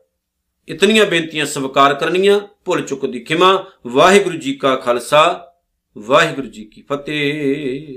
[0.69, 5.53] ਇਤਨੀਆਂ ਬੇਨਤੀਆਂ ਸਵਾਰ ਕਰਨੀਆਂ, ਭੁੱਲ ਚੁੱਕ ਦੀ ਖਿਮਾ। ਵਾਹਿਗੁਰੂ ਜੀ ਕਾ ਖਾਲਸਾ,
[5.99, 7.97] ਵਾਹਿਗੁਰੂ ਜੀ ਕੀ ਫਤਿਹ।